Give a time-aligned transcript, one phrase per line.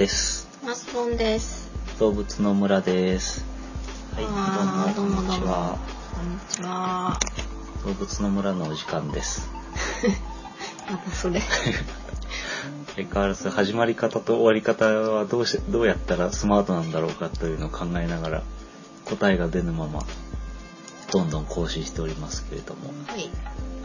[0.00, 0.48] です。
[0.64, 1.70] マスボンです。
[1.98, 3.44] 動物の村です。
[4.16, 5.78] はい、どうも、こんにちは。
[6.14, 7.20] こんにちは。
[7.84, 9.50] 動物の村のお時間です。
[11.12, 11.42] それ。
[12.96, 18.42] 相変わらず始まり方と終わり方はどうし、どうやったらスマートなんだろうかというのを考えながら、
[19.04, 20.06] 答えが出ぬまま、
[21.12, 22.94] どんどん更新しておりますけれども。
[23.06, 23.28] はい。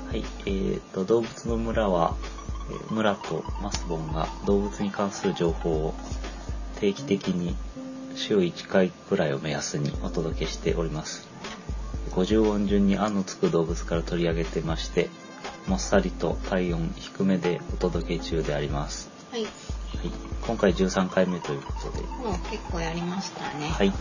[0.07, 2.44] はい、えーと、動物の村は、えー
[2.89, 5.93] 村とマスボンが動物に関する情報を
[6.79, 7.55] 定期的に
[8.15, 11.27] 週1回くらいを目安にお届けしております。
[12.11, 15.09] 50音順に「あ」のつく動物から取り上げてまして、
[15.67, 19.09] もっさりと体温低めでお届け中であります。
[19.31, 19.43] はい。
[19.43, 19.51] はい、
[20.45, 23.67] 今回13回目ということで、もう結構やりましたね。
[23.67, 23.91] はい、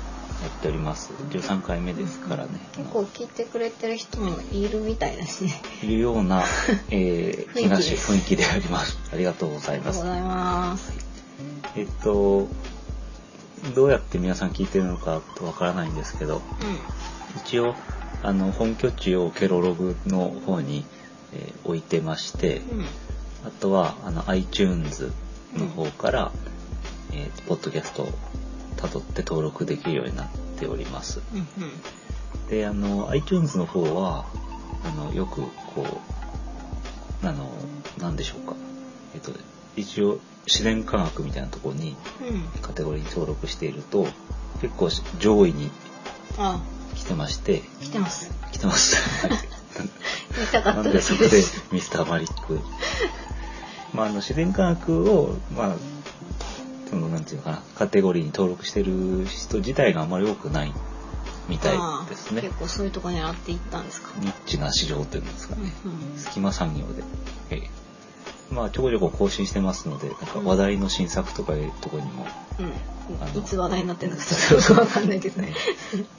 [0.44, 1.14] やっております。
[1.14, 2.60] 13回目ですからね。
[2.76, 5.54] 結構聞いてくれてる人もいるみたいだしね。
[5.82, 6.44] いるような、
[6.90, 8.98] えー、 雰囲気雰囲気であります。
[9.10, 10.10] ありがとうございますありがとうご。
[10.10, 10.92] ざいます。
[11.76, 12.48] えっと、
[13.74, 16.40] どうやって皆さん聞いてるのかとわからないんですけど、う
[17.38, 17.74] 一応、
[18.22, 20.84] あの、本拠地をケロログの方に、
[21.32, 22.70] えー置いてまして、ん。
[22.70, 22.84] うん。
[23.46, 25.10] あとは、あの、iTunes
[25.56, 26.32] の方から、
[27.12, 28.12] えーポッドキャストを
[28.76, 31.20] 辿って登録できるようになっております。
[31.32, 31.48] うんうん。
[32.48, 34.26] で、あの、iTunes の方は、
[34.84, 35.42] あの、よく、
[35.74, 36.02] こ
[37.22, 37.50] う、あの、
[37.98, 38.54] なんでしょうか。
[39.14, 39.32] えっと、
[39.76, 42.60] 一応、自然科学みたいなところにうん。
[42.60, 44.06] カテゴリーに登録していると、
[44.60, 45.70] 結構上位に
[46.38, 46.60] あ、
[46.94, 48.30] 来てまして、来てます。
[48.52, 49.28] 来てます。
[50.38, 51.64] 見たかなったでんでそこです。
[51.72, 52.60] ミスターマリック。
[53.92, 55.76] まあ、あの、自然科学を、まあ、
[56.88, 60.72] その、なんていうのかな、カテゴリーに登録してる人自体があまり多くない
[61.48, 62.42] みたいですね。
[62.42, 64.10] 結構そういうとこ狙っていったんですか？
[64.20, 65.72] ニッチな市場というんですかね。
[65.84, 67.02] うん隙間産業で。
[67.50, 67.70] ええ
[68.50, 72.26] まあ、ちょこちょこ更新してますので、なんか話題の新作とかいうところにも、
[72.60, 72.66] うん。
[73.20, 75.42] あのいつ話題になってるのかちょっとわかんないけど。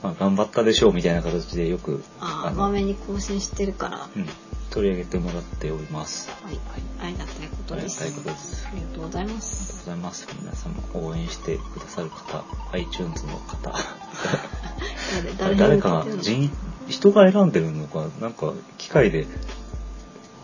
[0.04, 3.98] まあ、頑張ったでしょうみたいな形でよく、ああ、のまめに更新してるから。
[4.00, 4.28] はうん、
[4.70, 6.30] 取り上げてもらっております。
[6.44, 6.46] い。
[6.46, 6.58] はい。
[7.02, 8.04] ありがたいことです。
[8.04, 9.80] ありがたいことですありがとうございまありがとうす。
[9.86, 10.28] ございます。
[10.42, 12.44] 皆様応援してくださる方、
[12.74, 13.74] iTunes の方。
[15.38, 16.52] 誰誰か人、
[16.88, 19.28] 人が選んでるのか、なんか機械で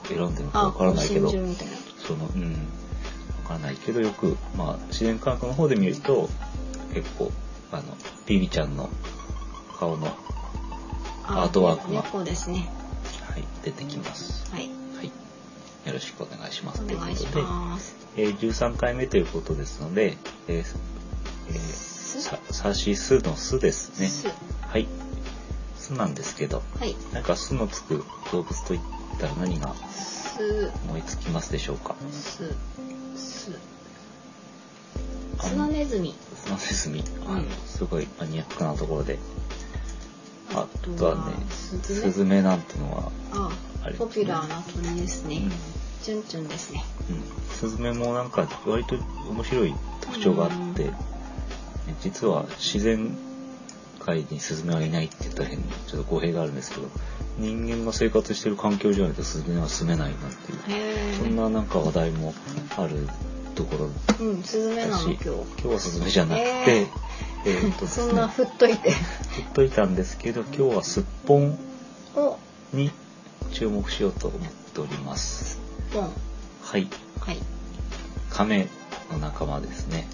[0.07, 1.29] 選んでるのかあ、わからないけど。
[1.29, 2.57] その、うん、わ
[3.47, 6.29] からないけど、よく、まあ、自然科学の方で見ると、
[6.93, 7.31] 結構、
[7.71, 7.83] あの、
[8.25, 8.89] ビビちゃんの
[9.79, 10.07] 顔の、
[11.23, 12.69] あアートワークが猫ですね。
[13.31, 14.51] はい、出てきます。
[14.51, 14.69] はい。
[14.97, 15.07] はい。
[15.87, 16.83] よろしくお願いします。
[16.83, 17.95] お願いしということで、ます。
[18.17, 20.65] えー13回目ということですので、えー
[21.49, 24.07] えーすさ、さしすのすですね。
[24.07, 24.27] す
[24.67, 24.87] はい。
[25.77, 26.95] すなんですけど、はい。
[27.13, 28.79] なんかすのつく動物といっ
[29.19, 31.95] たら何がす、思いつきますでしょうか？
[32.11, 32.53] す、
[33.15, 33.51] す。
[35.39, 36.15] あのスナネズミ。
[36.35, 37.03] スナネズミ。
[37.25, 39.17] あのうんすごいマニアックなところで。
[40.55, 43.51] ああとはね、スズメなんてのは、あ
[43.83, 45.51] ありますねポピュラーな鳥ですねうん。
[46.03, 46.83] チュンチュンですね。
[47.09, 48.95] うん、スズメもなんか割と
[49.29, 50.95] 面白い特徴があって、うん
[52.01, 53.17] 実は自然
[53.99, 56.87] 界にスズメはいないって言ったら変にちょっと語弊があるんですけど
[57.37, 62.33] 人間が生活してる環境じゃないとスズメは住めないなんていうへそんななんか話題も
[62.77, 63.07] ある
[63.55, 64.23] ところえ。
[64.23, 65.27] うん、スズメなだしの今日。
[65.27, 66.87] 今日はスズメじゃなくて、へ
[67.45, 68.91] えーっとねそんな振っといて。
[68.91, 71.57] 振っといたんですけど今日はすっぽん
[72.15, 72.37] お、
[72.73, 72.91] に
[73.51, 75.59] 注目しようと思っております。
[75.93, 76.87] はい
[77.19, 77.37] はい。
[78.29, 78.67] 亀
[79.11, 80.07] の仲間ですね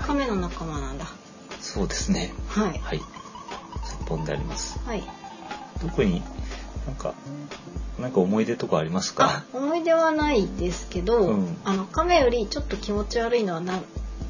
[0.00, 1.06] 亀の仲間なんだ。
[1.60, 2.78] そうですねはい。
[2.78, 2.98] はい。
[2.98, 3.04] す
[4.02, 4.78] っぽんであります。
[4.80, 5.02] はい。
[5.80, 6.22] 特に
[6.86, 7.14] なんか、
[7.98, 13.80] なんか思い出とかありますあか、思い出はないですけど、うんあの亀よりちょっと気持ち悪いのはな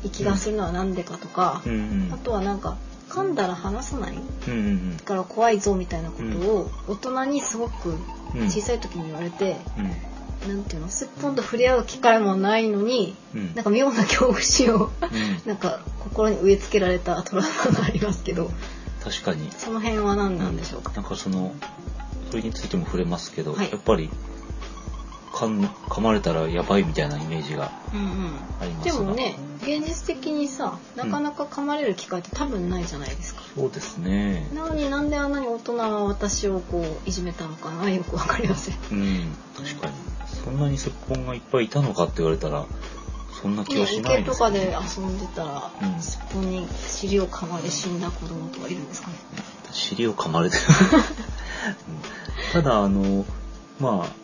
[0.08, 1.76] 気がするのはなんでかとか、うんう
[2.08, 2.18] んあ。
[2.18, 2.76] とはなんか
[3.08, 7.96] 噛んだら離さないうんうんだから怖いぞみたいなことを大人にすごく
[8.34, 8.50] うん。
[8.50, 10.54] 小さい時に言われて、うん。
[10.54, 13.54] なんていうのすっぽんと触れ合う機会もないのにうん。
[13.54, 14.90] なんか妙な恐怖心をうん
[15.46, 18.50] なんか心に植え付けられたトラウマがありますけど
[19.02, 19.50] 確かに。
[19.50, 21.54] その辺は何なんでしょうか、なんかその、
[22.30, 24.10] それについても触れますけど、はいやっぱり、
[25.32, 28.06] 噛ん噛まれたらやばいみたいなイメージがうんうん、
[28.60, 28.92] ありますが。
[28.92, 34.48] でもね現実的にさなかなか噛まれる機会って多分ないじゃないですか、そうですね。
[34.54, 38.74] なのになんであんなに大人は私をこういじめたのかなよくわかりません。
[38.90, 39.36] うん。
[39.56, 39.92] 確かに。
[40.44, 42.64] そんなにすっぽんがいっぱいいたのかって言われたら、
[43.42, 49.14] そんな気ねはしない池とかで遊んでたら、うんすっぽんに尻を噛まれ死んだ子供とかいるんですかね。
[49.72, 50.62] 尻を噛まれてる
[52.56, 53.24] うんただあの
[53.78, 54.19] まあ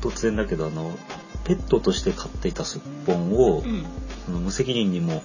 [0.00, 0.96] 突然だけどあの
[1.44, 3.84] ペットとして飼っていたすっぽんを、うん。
[4.24, 5.22] その無責任にも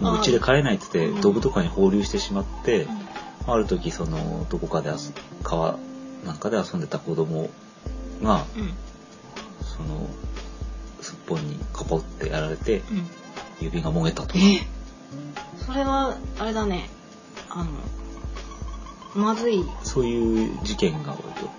[0.00, 1.16] もうちで飼えないって言っうん。
[1.16, 2.86] てドブとかに放流してしまって、
[3.46, 4.96] ある時そのどこかで遊
[5.42, 5.78] 川
[6.24, 7.50] なんかで遊んでた子供
[8.22, 8.62] がうん。
[8.62, 8.74] うん
[9.76, 10.08] その
[11.00, 13.06] すっぽんにカポってやられてうん。
[13.60, 14.38] 指がもげたとか。
[14.38, 14.66] え
[15.64, 16.88] それはあれだね。
[17.50, 17.70] あの
[19.14, 19.64] まずい。
[19.82, 21.50] そういう事件が割と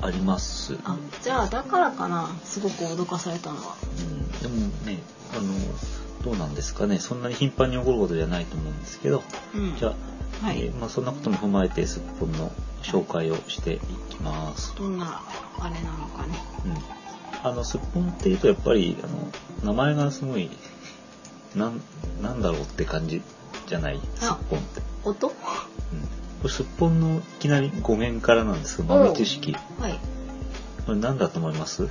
[0.00, 0.78] あります。
[0.84, 2.28] あじゃあだからかな。
[2.44, 3.76] すごく脅かされたのは。
[3.98, 4.54] うん、でも
[4.86, 5.00] ね
[5.32, 5.42] あの
[6.24, 6.98] どうなんですかね。
[6.98, 9.22] そんなに頻繁に起こることじゃないと思うんですけど、
[9.54, 9.76] うん。
[9.76, 9.94] じゃ
[10.42, 12.52] あ、はい、えーまあ、そんなことも踏まえてすっぽんの
[12.82, 13.78] 紹介をしてい
[14.10, 14.74] きます。
[14.76, 15.22] どんな
[15.58, 16.38] あれなのかね。
[17.44, 19.32] うん、あのすっぽんっていうとやっぱりあの
[19.64, 20.50] 名前がすごい
[21.54, 21.80] なん
[22.22, 23.22] なんだろうって感じ
[23.66, 24.00] じゃない？
[24.16, 24.82] すっぽんって。
[25.04, 25.28] 音？
[25.28, 25.34] うん、
[26.40, 29.56] これすっぽんのいきなり語源からなんですけど豆知識。
[29.80, 29.98] はい。
[30.86, 31.88] これ何だと思います、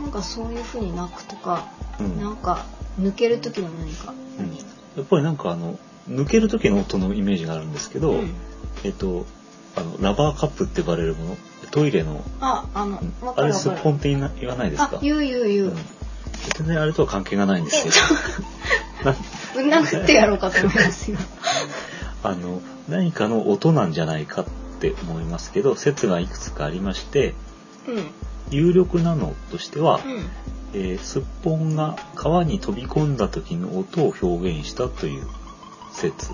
[0.00, 1.68] なんかそういう風に鳴くとか、
[2.00, 2.20] うん。
[2.20, 2.64] なんか
[3.00, 4.46] 抜ける時の何か、うん、
[4.96, 5.78] やっぱりなんかあの
[6.08, 8.34] 抜ける時の音のイメージがあるんですけど、うん。
[8.84, 9.26] えっと
[9.76, 11.36] あのラバーカップって呼ばれるもの
[11.70, 13.26] トイレの、ああのうん。
[13.26, 14.96] わかあれすっぽんって言いな言わないですか？
[14.96, 15.76] あ言う言う言う、うん。
[16.56, 17.94] 全然あれとは関係がないんですけど。
[19.10, 19.16] な
[19.54, 21.18] ぶん殴 ってやろうかと思いますよ
[22.22, 24.46] あの何かの音なんじゃないかっ
[24.80, 27.34] て思いますけど説がいくつかありまして
[27.86, 28.10] うん。
[28.50, 30.24] 有力なのとしては、うん。
[30.72, 35.26] えーすっぽんが川に飛び込んだ時の音を表現したという
[35.92, 36.30] 説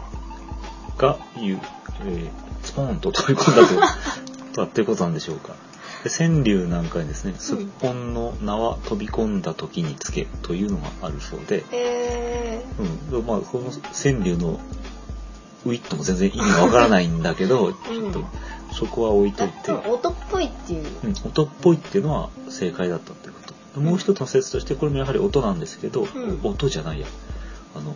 [0.99, 1.61] がいう、
[2.01, 3.89] えースポーンと飛び込んだ
[4.53, 5.55] ととっていうことなんでしょうか。
[6.05, 12.65] で川柳なんかにですね、すっぽんの名は飛び込んだ時につけというのがあるそうで、え
[13.11, 14.61] うん、まあこの川柳の
[15.67, 18.25] ウィットも全然意味がわからないんだけど、ちょっと
[18.73, 19.73] そこは置いー、といて。
[19.89, 20.87] 音っぽいっていう。
[21.05, 23.35] うん、音っぽいっていうのは正解だったってこ
[23.75, 23.81] と。
[23.81, 26.41] もう一つの説としてこれもやはり音なんですけど、ん。
[26.43, 27.07] 音じゃないや。
[27.75, 27.95] あの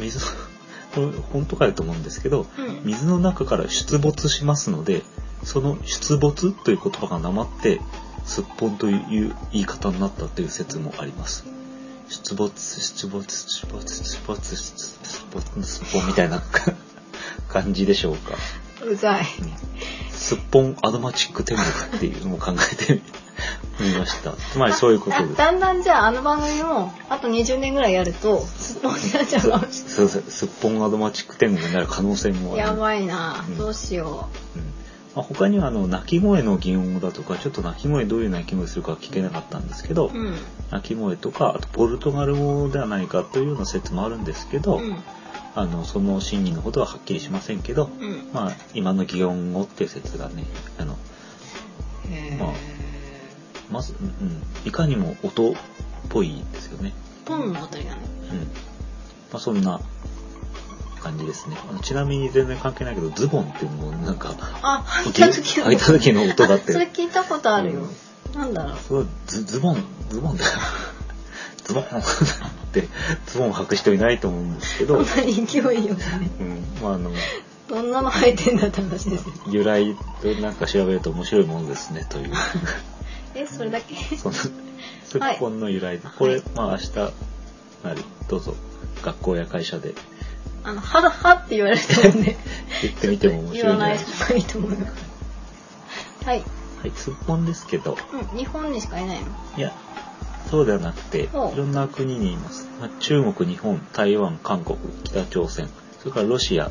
[0.00, 0.18] 水
[0.96, 2.80] の 本当かよと思うんですけどうん。
[2.84, 5.02] 水の中から出没しますので
[5.42, 7.80] その出没という言葉がなまって
[8.24, 11.44] すっぽんという言い方になったという説もあります。
[12.08, 14.93] 出没出没出没出没出没
[15.40, 16.42] すっぽんみたいな
[17.48, 18.34] 感じでしょうか。
[18.84, 19.24] うざい。
[20.10, 23.02] すっぽんアドマチック天国っていうのを考えて
[23.80, 24.32] みました。
[24.32, 25.36] つまりそういうことです。
[25.36, 30.22] だだんだんじゃああの番組もあと20年ぐらいやるとすっぽんになっちゃうかもしそうそう。
[30.28, 32.62] すっぽんアドマチック天国になる可能性もある。
[32.62, 33.58] れないやばいな、うん。
[33.58, 34.58] どうしよう。
[34.58, 34.62] ん。
[35.14, 40.36] まあ、他にはあの鳴き声の擬音語だとかちょっと鳴き声どういう鳴き声するか聞けなかったんですけど、ううん。
[40.70, 44.96] 鳴き声とかあとポルトガル語ではないかというような説もあるんですけど、うん
[45.56, 50.44] あのその真偽のほどははっきりしませんけど、うんまあ今の擬音語っていう説がね
[50.78, 50.96] あの
[52.10, 52.48] へまあ
[53.70, 55.54] まず、うんうん、いかにも音っ
[56.08, 56.92] ぽいですよね。
[57.24, 58.06] ポンのあたりなのうん。
[59.32, 59.80] まあそんな
[61.00, 61.56] 感じですね。
[61.82, 66.70] ちなみに全然関係ないけど、ズボンっていうなんか、あ履いた時の履いた時の音だって。
[66.70, 67.82] あそれ聞いたことあるよ、
[68.34, 70.50] なんだろうすごいズズボン、ズボンだよ。
[71.64, 71.86] ズボンっ
[72.72, 72.88] て、
[73.26, 76.30] ズボンを履く人いないと思うんですけど、うんそんなに勢いよくね。
[76.82, 77.10] まああの、
[77.68, 79.34] どんなの履いてんだって話ですよ。
[79.50, 82.32] 由来となんか調べると面白いものですねという、
[83.34, 83.94] えそれだけ？
[84.16, 86.90] その、すっぽんの由来で、これ、まあ明日
[87.82, 88.54] なり、どうぞ、
[89.02, 89.94] 学校や会社で。
[90.66, 92.38] あのははって言われてもね
[92.80, 93.98] 言ってみても面白い言わない。
[93.98, 94.76] 方がいいと思うよ
[96.24, 96.42] はい、
[96.80, 97.98] はい、すっぽんですけど、
[98.32, 99.26] うん、日本にしかいないの。
[99.58, 99.74] いや、
[100.50, 102.68] そうではなくて、いろんな国にいます。
[102.80, 105.68] まあ中国、日本、台湾、韓国、北朝鮮、
[106.00, 106.70] それからロシア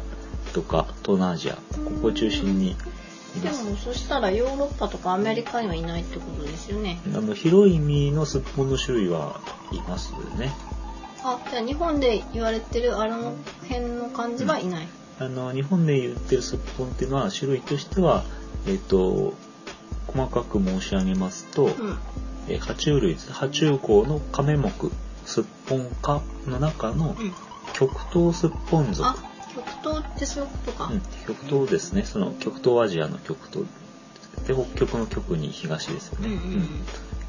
[0.54, 1.62] とか東南アジア、こ
[2.02, 2.76] こを中心に
[3.38, 3.50] いで。
[3.50, 7.00] もそしたらヨーロッパとかアメリカにはいないってことですよね。
[7.16, 9.40] あの広い意味のすっぽんの種類は
[9.72, 10.52] いますね。
[11.24, 13.34] あじゃあ日本で言われてるあの
[13.68, 14.88] 辺の感じはいない、
[15.20, 18.24] あの日本で言ってるすっぽんっていうのは種類としては、
[18.68, 19.34] えっ、と
[20.08, 21.98] 細かく申し上げますと、うん
[22.48, 24.72] えー爬虫類です爬虫項のカメ目
[25.26, 27.34] すっぽん科の中のうん、
[27.74, 29.16] 極東すっぽん属あ
[29.56, 32.04] 極東ってそういうことか、うん、極東ですね。
[32.04, 33.68] その極東アジアの極東
[34.48, 36.70] で北極の極に東ですよね、うんうんうん。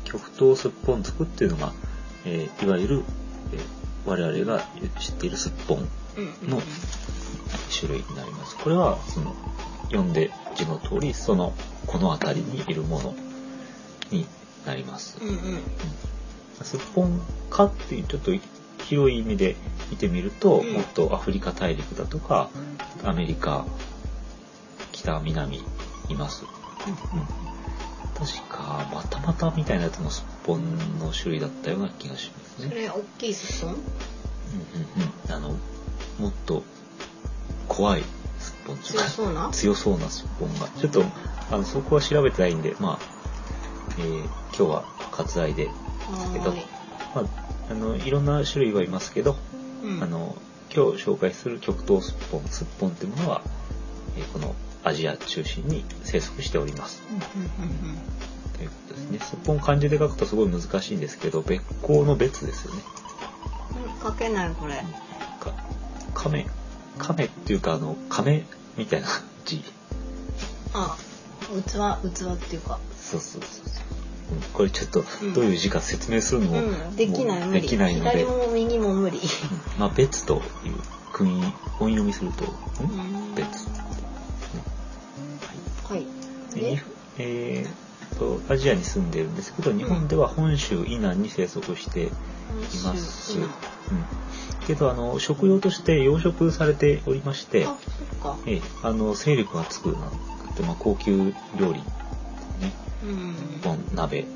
[0.04, 1.72] 極東すっぽん属っていうのが、
[2.24, 3.04] えーいわゆる、
[3.52, 3.60] えー
[4.06, 4.62] 我々が
[5.00, 5.86] 知っているすっぽんうん
[6.42, 6.62] うんの
[7.78, 8.56] 種類になります。
[8.56, 9.34] これはその
[9.84, 11.54] 読んで字の通りその
[11.86, 13.14] この辺りにいるもの
[14.10, 14.26] に
[14.66, 15.62] なります、うんうん。
[16.62, 18.32] すっぽん科っていうちょっと
[18.84, 19.56] 広い意味で
[19.90, 20.72] 見てみると、うん。
[20.72, 22.50] もっとアフリカ大陸だとか
[23.02, 23.66] アメリカ
[24.92, 25.56] 北南
[26.08, 26.44] います、
[26.86, 26.96] うん。
[28.26, 32.68] 確かまたまたみたいなやつのすっぽんの種類だったような気がしますね。
[32.68, 33.74] それ大きいスッポン？
[33.74, 33.86] うんうん
[35.02, 35.32] うん。
[35.32, 35.58] あの、
[36.18, 36.62] もっと
[37.66, 38.02] 怖い
[38.38, 39.50] すっぽん強そうな？
[39.50, 40.68] 強そうなすっぽんが。
[40.68, 41.02] ちょっと、
[41.50, 43.23] あの、そこは調べてないんで、まあ、
[43.98, 44.24] えー
[44.56, 45.72] 今日は割愛で、は
[46.32, 46.52] けど。
[47.14, 49.36] まあ、あの、いろんな種類はいますけど、
[49.82, 50.36] うんあの、
[50.74, 53.42] 今日紹介する極東すっぽん、すっぽんっていうものは、
[54.16, 57.02] えーこのアジア中心に生息しております。
[58.56, 59.18] ということですね。
[59.18, 62.82] すっぽん漢字で書くとすごい難しいんですけど、別行の別ですよね。
[64.02, 64.06] うん。
[64.06, 64.74] 書けないこれ。
[65.40, 65.54] か
[66.12, 66.46] 亀、
[66.98, 68.46] 亀っていうか、あの、亀
[68.76, 69.08] みたいな
[69.46, 69.64] 字。
[70.74, 70.96] あ、
[71.66, 72.78] 器、器っていうか。
[73.20, 73.84] そうそうそう
[74.52, 76.96] これちょっとうんどういう字か説明するのも,、うん。
[76.96, 77.60] できない無理。
[77.62, 79.18] できないので、左も右も無理。
[79.18, 79.22] うん
[79.78, 80.42] まあ別という
[81.12, 81.42] 組み
[81.80, 82.44] 音読みすると、
[83.36, 83.68] 別。
[85.88, 86.06] はい。
[86.54, 86.82] でで、
[87.18, 92.10] えーとアジアに住んでるんですけど日本では本州以南に生息してい
[92.84, 93.38] ます。
[93.38, 93.48] うん
[94.66, 97.76] けどあの食用として養殖されておりましてあ、、
[98.22, 98.38] そっか。
[98.46, 100.10] ええあの勢力がつくな
[100.48, 101.82] くて、まあ、高級料理
[103.04, 103.60] ねうん。
[103.62, 104.26] 本鍋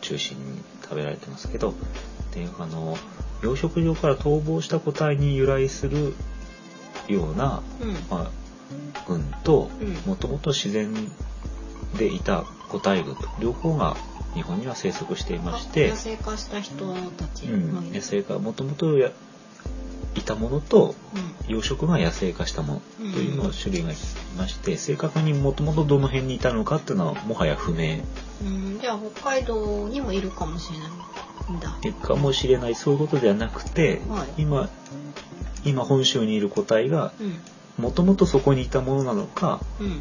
[0.00, 1.74] 中心に食べられてますけど
[2.32, 2.96] であの
[3.42, 6.14] 養殖場から逃亡した個体に由来する
[7.08, 7.92] ような、うん。
[8.10, 8.30] まあ、
[9.06, 10.92] 群とうんもともと自然
[11.96, 13.96] でいた個体群と両方が
[14.34, 19.10] 日本には生息していまして野、生化した人たちうん野生化もともとや
[20.16, 20.94] いたものと
[21.48, 23.96] 養殖が野生化したものというのを種類がい
[24.36, 28.00] まして正確にもともとどの辺にいたのかっていうのはもはや不明
[28.42, 28.72] うん。
[28.74, 28.80] うん。
[28.80, 32.06] じゃあ北海道にもいるかもしれないんだ。
[32.06, 34.68] かもしれないそういうことではなくて、はい今
[35.64, 37.38] 今本州にいる個体がうん。
[37.76, 40.00] もともとそこにいたものなのかうん。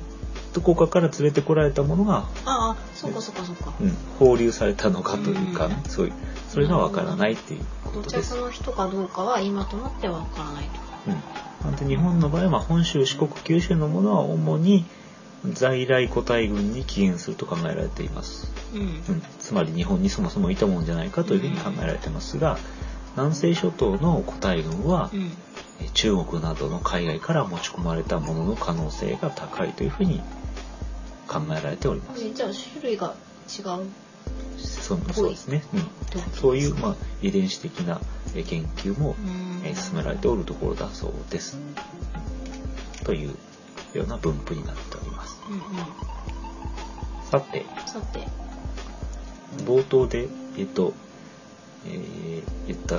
[0.56, 3.74] どこかから連れてこられたものが、ああ、そっかそっかそっか。
[3.82, 6.14] うん、放流されたのかというか、うんそういう
[6.48, 8.38] それがわからないっていうこ土とです着。
[8.40, 10.80] の人かどうかは今となってはわからないと。
[11.08, 14.86] うん、なんで日本の場合はまあ本州四国九州のものは主に
[15.52, 18.50] 在来個体群に起源すると考えられています。
[18.74, 18.82] うん。
[18.82, 22.58] うん、つまり日本にそもそもいたものじゃないかというふうに考えられてますが、
[23.18, 25.32] 南西諸島の個体群は、うん。
[25.82, 30.22] え中国などの海外から持ち込まれたものの可能性が高いというふうに
[31.28, 32.24] 考えられております。
[32.24, 33.16] でじゃあ種類が
[33.48, 33.90] 違う？
[34.58, 38.00] そうそうですね、うん、そういう、まあ、遺伝子的な
[38.36, 39.16] え研究も、
[39.76, 41.58] 進められておるところだそうです。
[43.04, 43.36] という
[43.94, 45.38] ような分布になっております。
[45.50, 45.62] うんうん。
[47.30, 48.28] さて、さて。
[49.66, 50.28] 冒頭で、
[50.58, 50.94] えっと、
[51.86, 52.98] えー言った、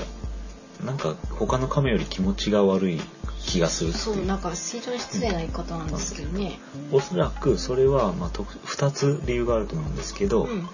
[0.85, 3.01] なんか他の亀より気持ちが悪い
[3.47, 4.25] 気がするそう。
[4.25, 6.59] なんか非常に失礼な言い方なんですけどね。
[6.93, 10.69] おそらくそれは、まあ、と2つ理由があると思うんですけど、うん。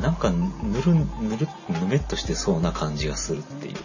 [0.00, 0.46] なんかぬ
[0.80, 3.76] るぬるぬめっとしてそうな感じがするっていう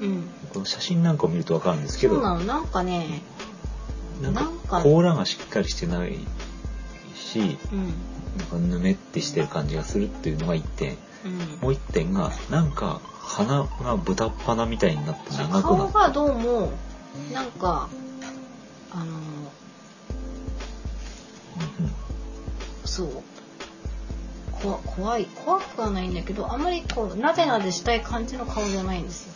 [0.00, 0.30] うん。
[0.52, 3.22] この写真なんかを見ると分かるんですけどそうなの、なんかね、
[4.22, 6.18] なんかなんか甲羅がしっかりしてない
[7.14, 7.94] しうん。
[8.38, 11.38] なんかぬめってしてる感じがするっていうのが1点うん。
[11.60, 16.72] もう1点がなんか鼻が豚っ鼻みたいになって長くなって顔がどうも、
[17.32, 17.88] なんか、
[18.92, 19.20] あの、
[22.84, 23.22] そう。
[24.62, 29.34] こ怖い怖くはないんだけどあまりこうなでなでしたい感じの顔じゃないんですよ、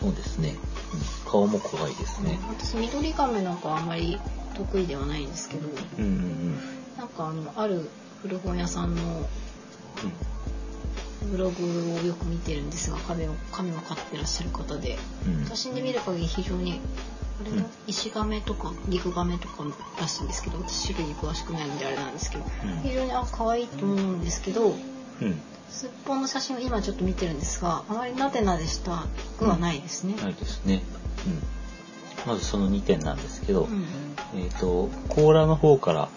[0.00, 0.56] そうですね、
[0.94, 4.18] うん顔も怖いですね、私緑亀なんかはあまり
[4.54, 6.58] 得意ではないんですけどうん、うんうん。
[6.98, 7.88] なんかあのある
[8.20, 9.28] 古本屋さんの
[11.30, 14.98] ブログをよく見てるんですが亀を亀を飼ってらっしゃる方で。
[15.48, 16.80] 写真で見る限り非常に
[17.42, 19.64] あれのうん石亀とか陸亀とか
[20.00, 22.44] らしいんですけど私種類に詳しくないのであれなんですけど
[22.82, 25.40] 非常にあ可愛いと思うんですけどうん。
[25.68, 29.06] すっぽんの写真を今ちょっと見てるんですがあまりなでなでした
[29.38, 30.14] くはないですね。
[30.16, 30.82] ないですね、
[31.26, 33.86] うん、まずその2点なんですけど、うん。
[34.36, 36.08] えっ、と甲羅の方から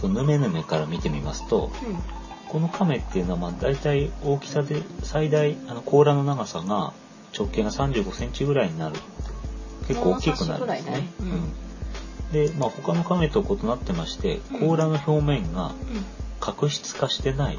[0.00, 1.70] そのヌメヌメから見てみますと
[2.48, 6.92] この亀っていうのはまあ大体大きさで最大あの甲羅の長さが
[7.36, 8.96] 直径が35センチぐらいになる
[9.88, 11.08] 結構大きくなるんですね。
[12.32, 14.68] で、まあ、他の亀と異なってましてうん。
[14.68, 15.74] 甲羅の表面がうん。
[16.40, 17.58] 角質化してない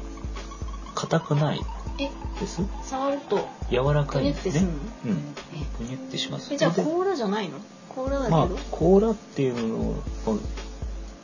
[0.94, 1.60] 硬くない
[1.98, 2.10] え
[2.40, 2.62] です？
[2.82, 4.66] 触ると柔らかいんですね。
[5.04, 5.10] うん。
[5.54, 5.64] え。
[5.76, 6.54] ぷにゅってします。
[6.54, 7.58] えじゃあで甲羅じゃないの？
[7.90, 10.02] 甲羅だけど、まあ甲羅っていうのの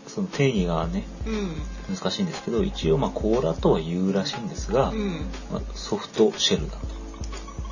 [0.07, 1.97] その定義がねうん。
[1.97, 5.31] 難しいんですけど一応まあ甲羅とは言うらしいんですが、うん。
[5.53, 6.87] まあ、ソフトシェルだと、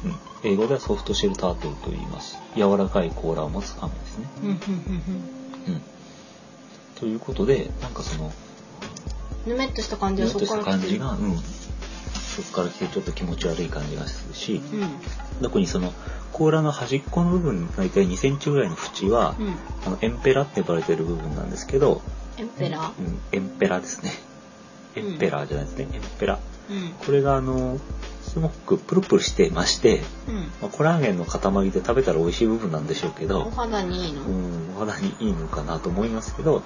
[0.05, 2.38] うん、英語ではソフトシェルタートルと言います。
[2.54, 4.58] 柔らかい甲羅を持つ亀ですね、うん。
[7.00, 8.30] ということでなんかその
[9.46, 11.00] ぬめっとした感じぬめっとしたはそこから来てる。
[11.00, 15.42] 感じが、うん、そこから来てちょっと気持ち悪い感じがするし、うん。
[15.42, 15.92] 特にその
[16.32, 19.54] 甲羅の端っこの部分大体2センチぐらいの縁は、うん。
[19.86, 22.02] あのエンペラって呼ばれてる部分なんですけど、
[22.36, 22.78] エンペラ？
[22.78, 24.12] ーうん、エンペラですね。
[24.96, 26.34] エンペラーじゃないですね、エンペラ。
[26.34, 26.53] うん
[27.06, 27.78] これがあの
[28.23, 30.35] すごくプルプルしてまして、うん。
[30.61, 34.23] まあ、コラーゲンの塊で食べたら美味しい部分なんでしょうけおど、肌にいいの？
[34.23, 36.62] ううんん、お肌にいいのかなと思いますけど、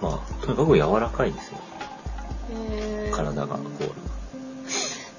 [0.00, 1.58] まあ、とにかく柔らかいですよ。
[3.12, 3.60] 体が甲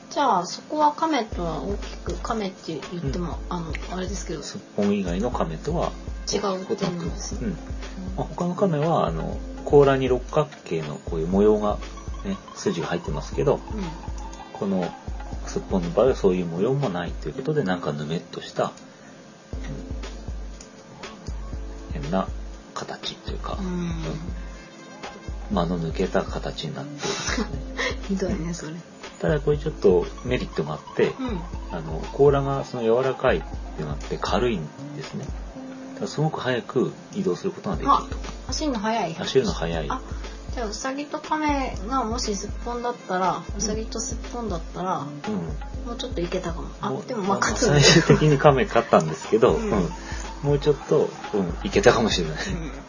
[0.09, 4.39] じゃあそこは亀とは大きく亀って言っても、あのあれですけど。
[4.39, 5.91] 羅すっぽん以外の亀とは
[6.31, 7.51] 違う大きく点なんですねうん。
[7.51, 7.57] ま
[8.19, 11.79] あ、他の亀はあの甲羅に六角形のこういう模様が、
[12.25, 13.59] ね、筋が入ってますけどう
[14.53, 14.93] この
[15.45, 18.71] すっぽんの場合はそういう模様もないということでなんかぬめっとした、うん
[21.93, 22.27] 変な
[22.73, 23.57] 形というか、
[25.51, 26.99] 間の抜けた形になってね。
[28.09, 28.73] ひどいねそれ。
[29.19, 31.39] ただこれちょっとメリットがあって、うん。
[31.71, 33.49] あの甲羅がその柔らかいってい
[33.79, 35.25] うのがあって軽いんですね。
[36.07, 38.07] すごく早く移動することができるあ
[38.47, 39.13] 走るの速い。
[39.13, 39.89] と走るの速い。
[39.89, 40.01] あ
[40.53, 45.87] じゃあウサギとカメがもしすっぽんだったらウサギとすっぽんだったらうん。
[45.87, 46.69] もうちょっといけたかも。
[46.79, 49.71] あでもまああ勝つ最終的に亀勝ったんですけど、うん。
[49.71, 49.89] うん。
[50.43, 52.39] もうちょっと、うん、いけたかもしれない、う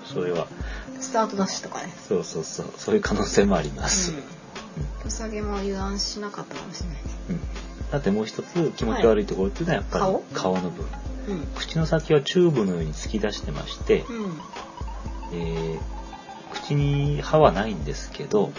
[0.06, 0.44] それは。
[0.44, 0.46] ん
[1.00, 1.92] スタートダッシュとかね。
[2.08, 2.66] そうそうそう。
[2.76, 5.08] そういう可能性もあります、うん。
[5.08, 6.96] ウサギも油断しなかったかもしれない。
[6.98, 7.40] ねうん。
[7.90, 10.24] だってもう一つ気持ち悪いところっていうのはやっぱり顔？
[10.34, 10.86] 顔の部分。
[11.28, 11.46] うん。
[11.56, 14.40] 口の先はチューブのように突き出してまして、うん。
[15.32, 15.80] えー
[16.54, 18.52] 口に歯はないんですけどうん。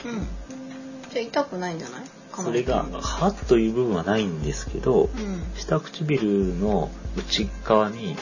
[1.11, 2.01] じゃあ痛くないんじゃない？
[2.35, 5.43] それが歯という部分はないんですけどうん。
[5.55, 8.15] 下唇の内側に、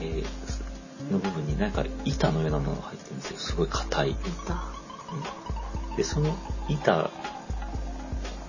[0.00, 0.26] えー
[1.10, 3.36] の部分になんか板のようなものが入ってるんですよ。
[3.38, 4.54] すごい硬い、痛
[5.90, 5.96] うん。
[5.96, 6.38] でその
[6.68, 7.10] 板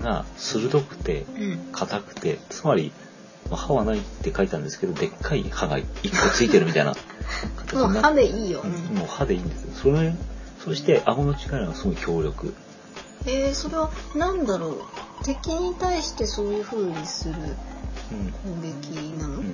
[0.02, 1.58] が鋭くてうん。
[1.72, 2.92] 硬くてつまり
[3.50, 6.94] まあ歯はないって書いたんですけどでっかい歯が一個ついてるみたいな
[7.58, 8.72] 形もう歯でいいよ、うん。
[8.98, 9.74] もう歯でいいんですよ。
[9.74, 10.14] それ
[10.64, 12.54] そして顎の力がすごい強力。
[13.26, 14.82] えー、それは何だろう？
[15.24, 19.46] 敵に対してそういう風にするうん攻撃なの、うん、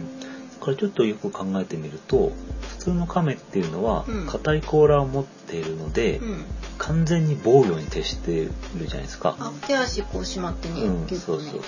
[0.60, 4.28] これちょっとよく考えてみると普通の亀っていうのはうん。
[4.28, 6.45] 硬い甲羅を持っているので、うん。
[6.78, 9.36] 完全に防御に徹しているじゃないですか。
[9.39, 11.62] あ手足こうしまってね、うん、そうそうそう。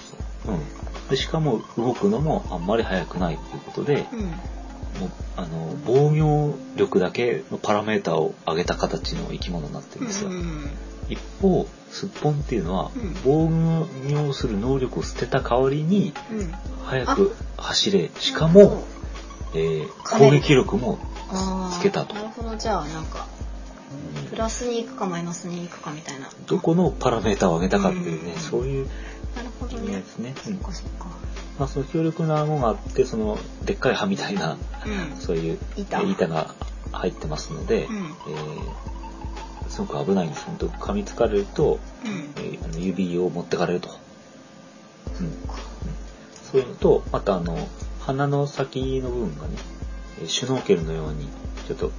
[0.54, 4.34] うん、でしかも動くのもあんまり速くないということで、うん
[5.00, 10.30] もうあの防御力だけのパラメーターを上げた形の生き物になってるんですよ。
[10.30, 10.70] うん
[11.10, 13.16] 一方すっぽんっていうのは、うん。
[13.26, 13.50] 防
[14.28, 16.52] 御する能力を捨てた代わりにうん。
[16.86, 18.10] 速く走れ。
[18.18, 18.84] しかも、
[19.54, 21.00] えー攻撃力も
[21.74, 22.16] つけたと。
[22.16, 22.56] なるほど。
[22.56, 23.28] じゃあなんか
[24.16, 24.30] うん。
[24.30, 26.30] プラスに行くかマイナスに行くかみたいな。
[26.48, 28.40] どこのパラメーターを上げたかっていうね、うん。
[28.40, 28.88] そういう
[29.36, 29.98] なるほどね。
[29.98, 30.34] ですね。
[30.42, 31.08] そっかそっか
[31.60, 35.16] まあ、その強力な顎があってそのでっかい歯みたいなうん。
[35.18, 36.00] そういう板。
[36.00, 36.56] えー板が
[36.92, 37.96] 入ってますので、うん。
[37.96, 42.34] えーすごく危ないんです本当噛みつかれると、うん。
[42.44, 43.90] えーあの指を持ってかれると、
[45.20, 45.26] うん。
[45.28, 45.34] うん。
[46.52, 47.58] そういうのとまたあの
[48.00, 49.56] 鼻の先の部分がね
[50.22, 51.30] えーシュノーケルのように
[51.68, 51.90] ちょっと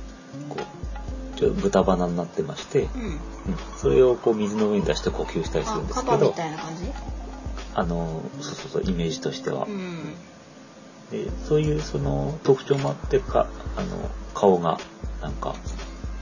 [0.49, 3.03] こうちょっと豚鼻になってまして、うん。
[3.03, 3.21] うん、
[3.79, 6.13] それをこう水の上に出して呼吸したりするんあですけど。
[6.13, 6.85] カバみたいな感じ？
[7.75, 10.15] あのそうそうそうイメージとしては、うん。
[11.11, 14.79] でそういうその特徴もあってかあの顔が
[15.21, 15.55] なんか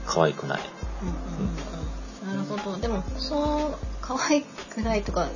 [0.05, 0.61] 可愛くない、
[1.01, 1.15] うんうん
[2.33, 2.37] うん。
[2.37, 2.77] なるほど。
[2.77, 5.29] でもそう可愛くないとか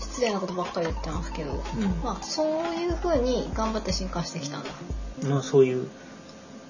[0.00, 1.60] 失礼なことばっかり言ってますけど、うん。
[2.02, 4.70] まあそういう風に頑張って進化してきたんだ。
[5.28, 5.88] まあ、そういう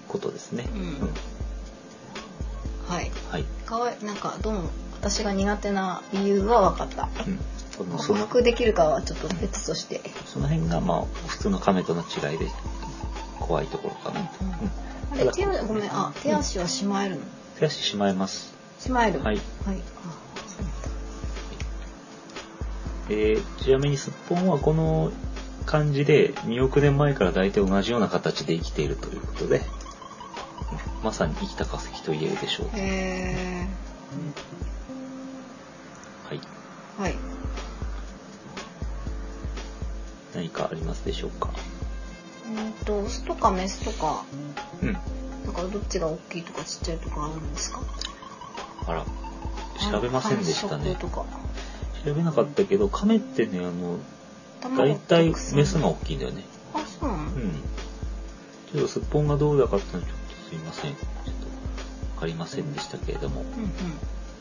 [0.09, 1.01] ことですね、うん。
[2.88, 3.11] はい。
[3.31, 7.09] はい、かわいなんかどうも私が苦手な理由は分かった。
[7.27, 7.38] うん、
[7.79, 10.01] そのそ克の服できるかはちょっと別として。
[10.27, 12.47] その辺がまあ普通の亀との違いで
[13.41, 14.27] 怖いところかな。
[14.27, 14.51] と、うん。
[14.51, 14.57] うん。
[15.12, 15.91] あれ手足ごめん。
[15.93, 17.23] あ手足はしまえるの？
[17.59, 18.55] 手足しまえます。
[18.81, 19.23] しまえる？
[19.23, 19.83] はい、はい。
[23.11, 25.12] えーちなみにすっぽんはこの
[25.64, 29.64] 感じで2億年前から大体同じような形で生きているということで、うん
[31.03, 33.69] まさに生きた化石と言えるでしょう、へえ
[36.25, 36.41] はい、
[36.99, 37.14] はい
[40.38, 41.51] 何かありますでしょうか？
[42.46, 44.24] うんとオスとかメスとか
[44.81, 44.92] うん。
[44.92, 45.01] だ
[45.53, 47.81] からどっちが大きいとかちっちゃいとかあるんですか？
[48.87, 49.05] あら
[49.90, 50.96] 調べませんでしたね。
[52.05, 53.98] 調べなかったけど亀ってねあの
[54.61, 56.44] 卵大体メスが大きいんだよね。
[56.72, 57.53] あそうなの、うん。
[58.72, 60.94] ちょっとすっぽんがどうだかっていうのはちょっとすいません。
[60.94, 61.46] ちょっと
[62.14, 63.72] 分かりませんでしたけれども、うんうん。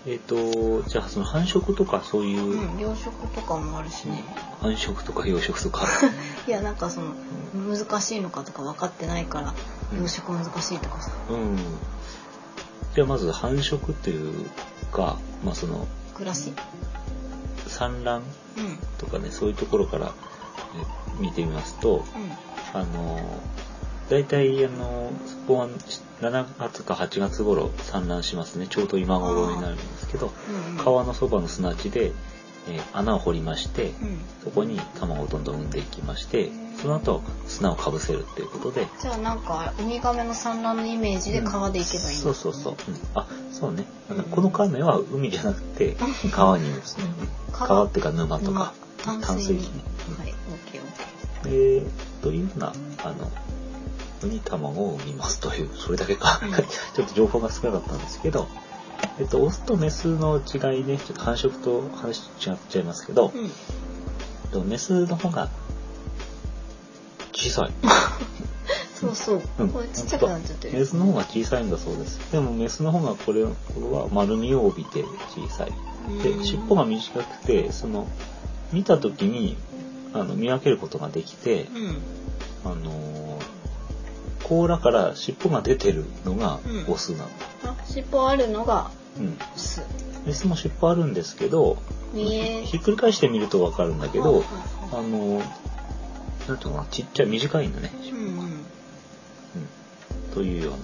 [0.05, 4.23] えっ、と、じゃあその繁殖とかそういう、うん、養殖とかもあるしね。
[4.61, 5.87] 繁殖とか養殖とか、
[6.47, 7.13] いや、なんかその、
[7.53, 9.49] 難しいのかとか分かってないから、
[9.91, 11.11] うん養殖難しいとかさ。
[11.29, 11.57] うん。
[12.93, 14.49] じゃあまず繁殖っていう
[14.91, 16.51] か、まあその暮らし
[17.67, 18.23] 産卵
[18.57, 18.65] うん。
[18.65, 18.77] うん。
[18.97, 20.11] とかね、そういうところから
[20.75, 22.03] え見てみますと、
[22.73, 23.41] あの、
[24.09, 25.67] 大体あの、スポンは
[26.21, 28.67] 7月か8月頃産卵しますね。
[28.67, 30.83] ちょうど今頃になるんですけど、うんうん。
[30.83, 32.11] 川のそばの砂地で、
[32.69, 34.19] えー穴を掘りまして、うん。
[34.43, 36.49] そこに卵をどんどん産んでいきまして、
[36.81, 42.73] その後砂をかぶせるっていうことで、じゃあなんか、ウミガメの産卵のイメージで川で行けばいいのそうそうそう。
[42.73, 43.85] うんあ、そうね。
[44.09, 45.97] うんこの亀は海じゃなくて
[46.31, 47.05] 川にいるんですね。
[47.05, 48.73] うん川川っていうか沼とか
[49.05, 49.83] 沼淡水域ね。
[50.17, 51.85] はい、オッケーオッケで、
[52.21, 53.31] というふうな、あの、
[54.23, 56.39] ウニ卵を産みますという、それだけか。
[56.43, 56.51] うん
[56.95, 58.47] ちょっと情報が少なかったんですけど、
[59.19, 63.37] えっと、オスとメスの違いね、ちょっと繁殖と話違っちゃいますけど、ー。
[63.37, 63.45] うん。
[63.45, 63.51] えっ
[64.51, 65.49] とメスの方が
[67.33, 67.71] 小さい。
[68.99, 69.41] そうそう。
[69.59, 70.79] うんこれちっちゃくなっちゃってる。
[70.79, 72.19] メスの方が小さいんだそうです。
[72.31, 75.03] でもメスの方がこれこれは丸みを帯びて
[75.35, 75.71] 小さい。
[76.23, 78.07] で、尻尾が短くて、その、
[78.71, 79.57] 見た時に、
[80.13, 81.67] あの、見分けることができて、
[82.63, 82.71] うん。
[82.71, 83.57] あのー
[84.43, 87.29] 甲羅から尻尾が出てるのがうんオスなの。
[87.65, 89.37] あ、尻尾あるのがうん。
[89.55, 89.81] ス。
[90.25, 91.77] メスも尻尾あるんですけど。
[92.13, 94.43] ひっくり返してみるとわかるんだけど、
[94.91, 95.43] ああのー
[96.47, 97.91] なんていうのかな、ちっちゃい、短いんだね。
[97.93, 98.39] うんうん。
[98.39, 98.63] うん。
[100.33, 100.77] というような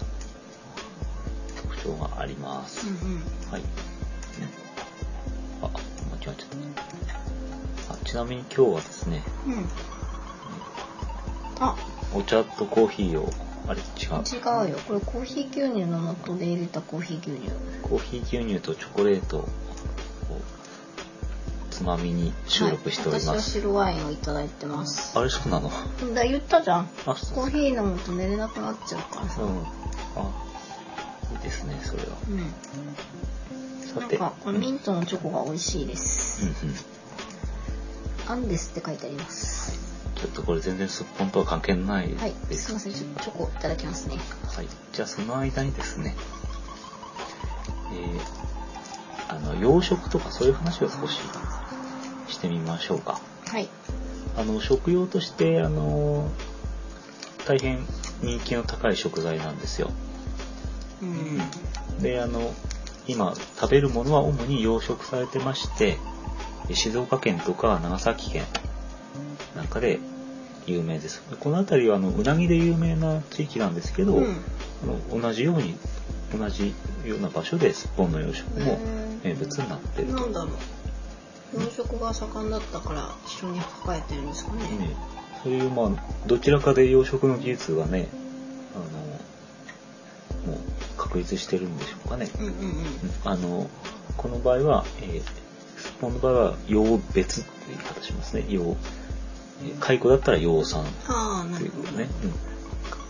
[1.61, 2.87] 特徴があります。
[2.87, 3.23] うんうん。
[3.49, 3.61] はい。
[5.61, 6.35] あ、間違えちゃっ
[7.87, 7.93] た。
[7.93, 9.69] あちなみに今日はですね、うん。
[11.61, 11.75] あ、
[12.13, 13.29] お茶とコーヒーを、
[13.67, 14.67] あれ違う？
[14.67, 14.79] 違うよ。
[14.87, 17.51] これコーヒー牛乳の素で入れたコーヒー牛乳。
[17.81, 19.47] コーヒー牛乳とチョコレートを
[21.71, 23.51] つまみに収録しておりはい、私はます。
[23.51, 25.17] 白ワインをいただいてます。
[25.17, 25.71] あれそうなの？
[26.13, 26.87] だ言ったじゃん。
[26.87, 29.41] コーヒー飲むと寝れなくなっちゃうからさ。
[29.41, 29.49] うん。
[29.59, 29.63] あ、
[31.31, 32.09] いいですね、それは。
[32.29, 32.53] うん。
[33.87, 34.17] さて。
[34.17, 36.45] なんか、これミントのチョコが美味しいでうんす。
[36.45, 38.31] うん。
[38.31, 39.92] アンデスって書いてあります。
[40.23, 42.33] ちょっとこれ全然すっぽんとは関係ないはい。
[42.47, 42.93] ですすいません。
[42.93, 44.15] ちょっとチョコいただきますね。
[44.55, 44.67] はい。
[44.93, 46.15] じゃあその間にですね、
[47.91, 51.19] えー、あの、養殖とかそういう話を少し
[52.29, 53.19] してみましょうか。
[53.47, 53.67] はい。
[54.37, 56.31] あの、食用として、あの、
[57.45, 57.85] 大変
[58.21, 59.91] 人気の高い食材なんですよ。
[61.01, 62.01] うん。
[62.01, 62.53] で、あの、
[63.07, 65.97] 今食べるものは主に養殖されてまして、
[66.73, 68.45] 静岡県とか長崎県
[69.53, 69.99] なんかで
[70.67, 71.21] 有名です。
[71.29, 74.37] でこの辺りはあのうなぎで有名な地域なんですけど、うん。
[74.83, 75.75] あの同じように
[76.37, 76.73] 同じ
[77.05, 78.79] ような場所でスッポンの養殖も
[79.23, 80.21] へ名物になっていると。
[80.21, 81.61] なんだろう。
[81.61, 84.63] 養殖が盛んだったから一緒に抱えてるんですかね。
[84.63, 84.95] ね、
[85.43, 85.89] そういうまあ
[86.27, 88.07] どちらかで養殖の技術がね
[88.75, 88.79] あ
[90.47, 90.61] のもう
[90.97, 92.29] 確立してるんでしょうかね。
[92.39, 92.85] うんうんうん。
[93.23, 93.69] あの
[94.17, 95.21] この場合は、えー、
[95.77, 98.45] スッポンの場合は養別って言い方しますね。
[98.49, 100.83] 養えー蚕だったら養蚕
[101.57, 102.09] ということね。
[102.23, 102.33] うん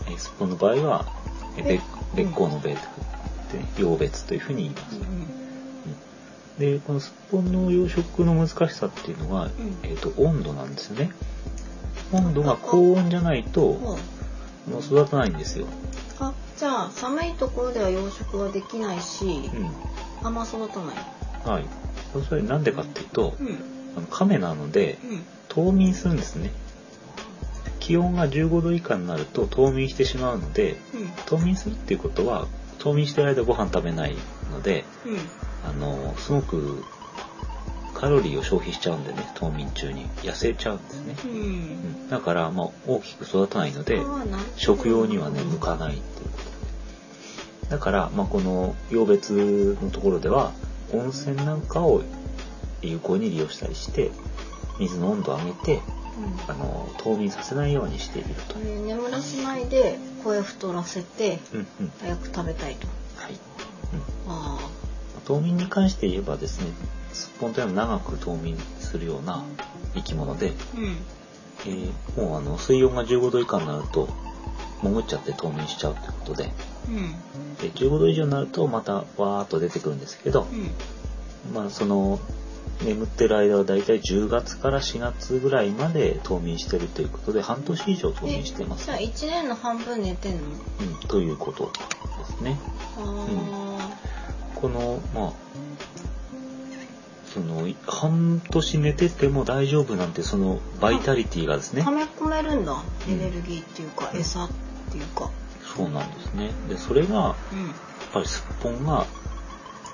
[0.06, 1.06] えースッポンの場合は、
[1.56, 1.82] 別
[2.14, 2.80] 別行の別っ
[3.50, 5.00] てね養別というふうに言いますう。
[5.00, 5.26] ん
[6.58, 9.50] でこのスッポンの養殖の難しさっていうのは、ん
[9.82, 11.10] えー、と温度なんですよね。
[12.12, 15.66] 温度が高温じゃないともう育たないんですよ。
[16.20, 20.26] あ、じゃあ寒いところでは養殖はできないし、うん。
[20.26, 20.96] あんま育たない。
[21.44, 21.66] はい。
[22.28, 23.58] それなんでかっていうと、うん。
[23.96, 25.24] あの亀なのでうん。
[25.54, 26.50] 冬眠するんですね。
[27.80, 31.06] 気温が15度以下になると冬眠してしまうので、うん。
[31.26, 32.46] 冬眠するっていうことは
[32.78, 34.16] 冬眠してる間ご飯食べない
[34.50, 35.18] ので、うん。
[35.68, 36.84] あの、すごく
[37.94, 41.16] カロリーを消費しちゃうんでね、冬眠中に痩せちゃうんですね。
[41.24, 41.28] う。
[41.28, 41.34] うん
[42.06, 44.00] ん、だから、まあ、大きく育たないので、
[44.56, 46.38] 食用にはね、向かないっていうこ
[47.66, 47.70] と。
[47.70, 50.52] だから、まあ、この養別のところでは、
[50.92, 52.02] 温泉なんかを
[52.82, 54.10] 有効に利用したりして、
[54.78, 58.56] 水の温度を上げて、うんあの、冬眠させないようにしていると。
[58.58, 61.92] えー眠らせないで声太らせてうんうん。
[62.00, 62.86] 早く食べたいと。
[63.20, 63.32] はい。
[63.32, 63.36] う
[64.28, 64.58] んあ
[65.26, 66.66] 冬眠に関して言えばですね、
[67.12, 69.42] スッポンというのは長く冬眠するような
[69.94, 70.76] 生き物で、あ。
[70.76, 70.96] うん。
[71.66, 74.08] えーもうあの水温が15度以下になると
[74.82, 76.52] 潜っちゃって冬眠しちゃうということで
[76.88, 77.56] うん。
[77.56, 80.46] で15度以上になるとまたわーっと出てくるんですけど、
[81.46, 81.54] うん。
[81.54, 82.18] まあその
[82.82, 88.86] 眠ってる間はだいたい10月から4月ぐらいまで冬眠してるということで半年以上冬眠してます。
[88.86, 90.40] じゃあ1年の半分寝てんの？
[90.48, 91.70] うん、ということ
[92.18, 92.58] ですね。
[92.98, 93.96] あ
[94.56, 95.32] この、まあ、
[97.32, 101.82] その半年寝てても大丈夫なんてそのバイタリティがですね。
[101.82, 102.72] 溜め込めるんだ。
[102.72, 103.12] うん。
[103.12, 104.20] エネルギーっていうか、うん。
[104.20, 104.50] 餌っ
[104.90, 105.30] ていうか。
[105.76, 106.50] そうなんですね。
[106.68, 107.74] でそれがやっうん
[108.12, 109.06] ぱりすっぽんが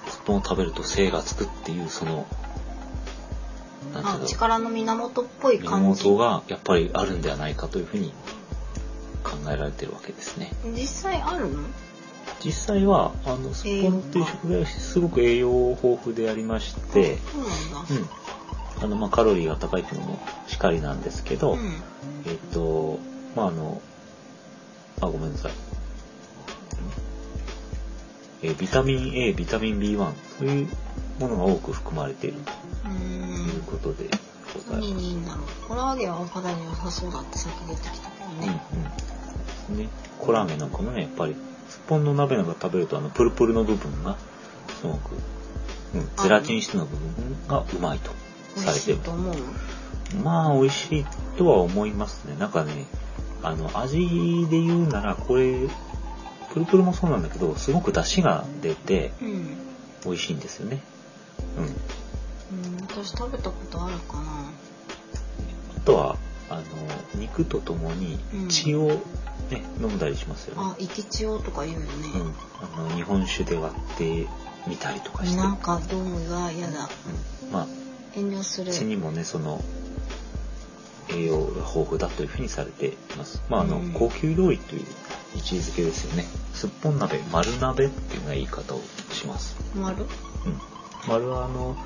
[0.09, 2.27] すっぽんを食べると精がつくっていうその
[3.95, 4.27] あの？
[4.27, 6.05] 力の源っぽい感じ。
[6.09, 8.13] 源がやっぱりあるんではないかというふうに
[9.23, 10.53] 考えられてるわけですね。
[10.65, 11.63] 実際あるの？
[12.45, 18.09] 実際はあのすっぽんっていう食材はすごく栄養豊富でありまして、そうなん
[18.83, 21.59] あのまあカロリーが高いというのもしかりなんですけど、うん。
[22.27, 22.99] えっと
[23.37, 23.83] まああの
[25.03, 25.53] あごめんなさい、
[28.43, 30.69] えービタミン A ビタミン B1 そういう
[31.19, 32.39] ものが多く含まれている。
[32.39, 32.49] うと
[33.61, 34.09] いうことで
[34.55, 35.05] ござい何ます。
[35.05, 35.27] にいいん。
[35.27, 38.63] だろうコラーゲンはお肌に良さそうだってさっき出てきたけどうんね、
[39.69, 39.79] うん。
[39.79, 41.37] ね、コラーゲンなんかもねやっぱり
[41.69, 44.17] すっぽんの鍋なんか食べるとあのプルプルの部分が
[44.81, 45.15] すごく、
[45.95, 48.11] うん、ゼラチン質の部分がうまいと
[48.57, 48.81] されいる。
[48.81, 49.35] していと思う
[50.25, 51.07] まあ美味しい
[51.39, 52.37] とは思いますね。
[52.37, 52.87] なんかね
[53.43, 55.69] あの味で言うならこれ
[56.53, 59.57] プルプルもそうなんだけどすごく出汁が出てうん、
[60.05, 60.83] 美味しいんですよね。
[61.57, 61.77] うん
[62.53, 64.23] うん、私食べたことあるかな。
[65.77, 66.17] あとは
[66.49, 66.63] あの
[67.15, 68.49] 肉とともにうん。
[68.49, 68.89] 血を
[69.51, 70.63] ね、飲んだりしますよね。
[70.63, 71.87] あ、生き血をとか言うよね。
[72.15, 72.35] うん、
[72.79, 74.27] あの日本酒で割って
[74.67, 76.89] みたりとかして、なんかどうもが嫌だ。
[77.45, 77.67] うん、まあ
[78.15, 78.73] 遠慮する。
[78.73, 79.63] 血にもねその
[81.09, 83.43] 栄養が豊富だというふうにされています。
[83.49, 83.93] まああの、うん。
[83.93, 84.87] 高級料理という
[85.37, 86.27] 位置づけですよね。
[86.53, 88.81] すっぽん鍋丸鍋っていうような言い方を
[89.13, 90.05] します、丸？
[90.05, 90.09] うん、
[91.09, 91.77] 丸はあの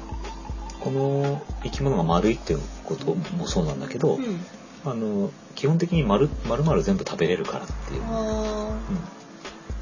[0.84, 4.44] この生き物が丸いっていうこともそうなんだけど、うん。
[4.84, 8.98] あの基本的に丸丸々全部食べれるからっていうあうん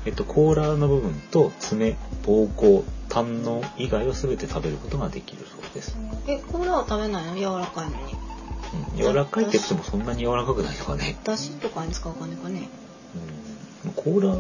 [0.05, 5.97] えっと、甲羅の部分と爪、膀胱、胆の以外は全て食べることができるそうです。
[6.27, 7.37] ーえ、コーラは食べないの？
[7.37, 8.15] 柔らかいのに。
[8.93, 11.17] うん、柔らかいって言ってもそんなに柔らかくないのかね。
[11.23, 12.69] だしとかに使うかねかね。
[13.85, 14.38] うん、甲羅、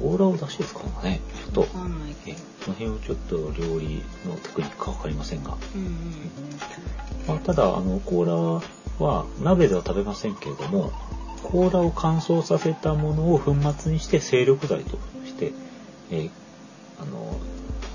[0.00, 1.20] 甲羅を出して使うのかね。
[1.52, 1.66] ちょっと。
[1.66, 5.56] その辺をちょっと料理のテクニックかわかりませんが。
[5.74, 6.30] うんうん。
[7.26, 8.34] まあ、ただ、あの、甲羅
[9.04, 10.92] は鍋では食べませんけれども、
[11.42, 15.52] 甲羅を乾燥させたものを粉末にして精力剤として、
[16.10, 16.30] えー
[17.00, 17.40] あの、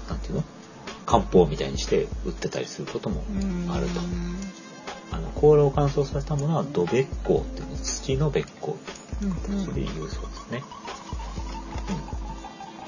[0.09, 0.43] なんていうの？
[1.05, 3.31] 漢方みたいにして売ってたりすることもう
[3.67, 3.99] んあると。
[5.11, 8.79] あの、甲羅を乾燥させたものは土べっこうっていうの土のべっこ
[9.21, 10.63] うんうとして言うそうですね。
[10.63, 10.94] うん。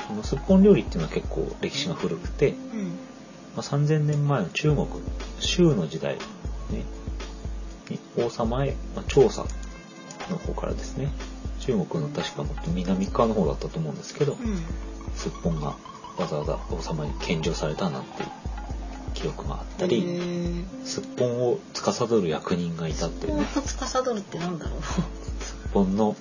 [0.08, 2.56] このすっぽん料理っていうのは結構歴史が古くて。
[3.58, 4.88] まあ、3000年前の中国、
[5.40, 6.18] 周の時代、
[6.70, 6.84] ね、
[7.90, 9.46] に王様へ、まあ、調査
[10.30, 11.12] の方からですね、
[11.62, 14.62] 中国の確かもっと南側の方だったと思うんですけど、うん。
[15.16, 15.76] すっぽんが
[16.20, 18.30] わざわざ王様に献上されたなんていう
[19.16, 24.84] 記録があったへり、ーすっぽんを司る役人がいたっていうね、スポンを司るってなんだろう。
[25.44, 26.16] すっぽんの、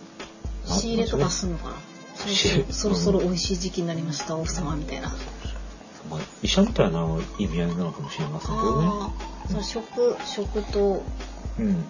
[0.66, 1.74] な仕入れとかすんのかな。
[2.70, 5.08] そろそろ美味しい時期になりました、王様みたいな。
[6.10, 7.04] まあ、医者みたいな
[7.38, 8.88] 意味合いなのかもしれませんけどね。
[9.48, 11.02] その食食と
[11.58, 11.84] うん。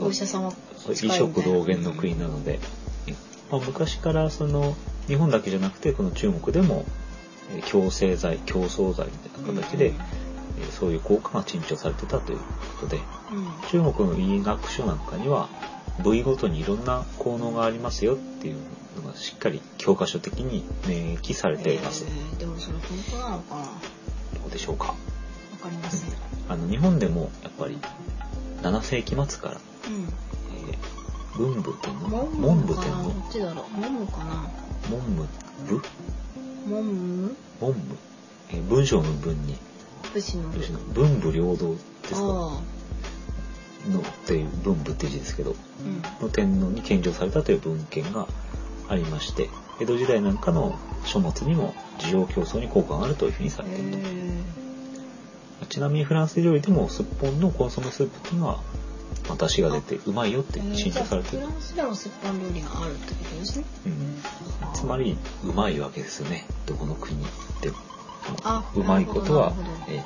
[0.00, 0.52] お医者さんは
[0.90, 2.60] 異色同源の国なので、
[3.50, 6.84] まあ、昔からその日本だけじゃなくてこの中国でも
[7.54, 9.94] えー強制剤強壮剤みたいな形で、えー
[10.72, 12.38] そういう効果が珍重されてたという
[12.80, 12.98] ことで
[13.32, 15.48] うん中国の医学書なんかには
[16.02, 18.56] 部位ごとにいろんな効能がありますよっていう
[19.00, 23.68] のがしっかり教科書的に明記されています、えーでもそれ本当なのかなわ
[24.42, 24.94] どうでしょうか？
[25.62, 26.10] かりません。
[26.48, 27.78] あの日本でもやっぱり
[28.62, 29.58] 7世紀末から、う
[29.88, 32.26] えー文武天皇？
[32.26, 33.10] 文武天皇？
[33.28, 33.80] っちだろう？
[33.80, 34.48] モンムかな？
[34.88, 35.26] 文武？
[35.68, 35.82] 武？
[36.68, 36.84] モン
[37.26, 37.96] ム文武、
[38.50, 39.56] えー文章の文に。
[40.14, 40.48] 武士の
[40.94, 42.18] 文武両道ですか？
[42.20, 42.60] のあ。
[44.00, 45.52] っていう文武って字ですけど。
[45.52, 45.54] あ
[46.20, 46.26] うん。
[46.26, 48.26] の天皇に献上されたという文献が
[48.88, 49.48] ありまして
[49.80, 53.98] 江戸時代なんかの書物にも需要競争に効果があるというふうにされていると、
[55.64, 58.60] へちなみにフランス料理でもすっぽんのコンソメスープっていうのは、
[59.28, 63.64] まあ、出汁が出てうまいよってえ珍重されているフラ、ンスでもすっぽん料理があるってことですね。
[63.86, 66.46] うん、つまりうまいわけですよね。
[66.66, 67.16] どこの国
[67.60, 67.76] でも。
[68.42, 69.52] あうまいことは
[69.88, 70.04] えー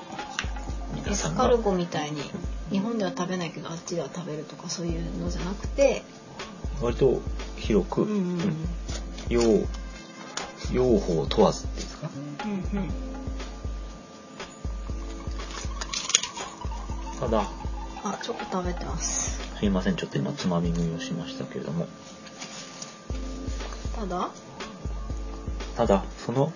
[0.95, 1.45] 皆エさんが。
[1.45, 2.23] スカルゴみたいに
[2.71, 6.03] 日本では食べないけどあっちでは食べるとかそういうのじゃなくて
[6.81, 7.21] 割と
[7.57, 8.07] 広く、う
[9.29, 9.41] 用
[10.73, 12.11] 用法問わずっていうんですか？
[12.45, 12.89] うんうん。
[17.21, 17.49] ただ。
[18.05, 19.41] あチョコ食べてます。
[19.59, 19.97] すいません。
[19.97, 21.87] ちょっと今つまみ食いをしましたけれども。
[23.95, 24.31] ただ？
[25.77, 26.53] ただその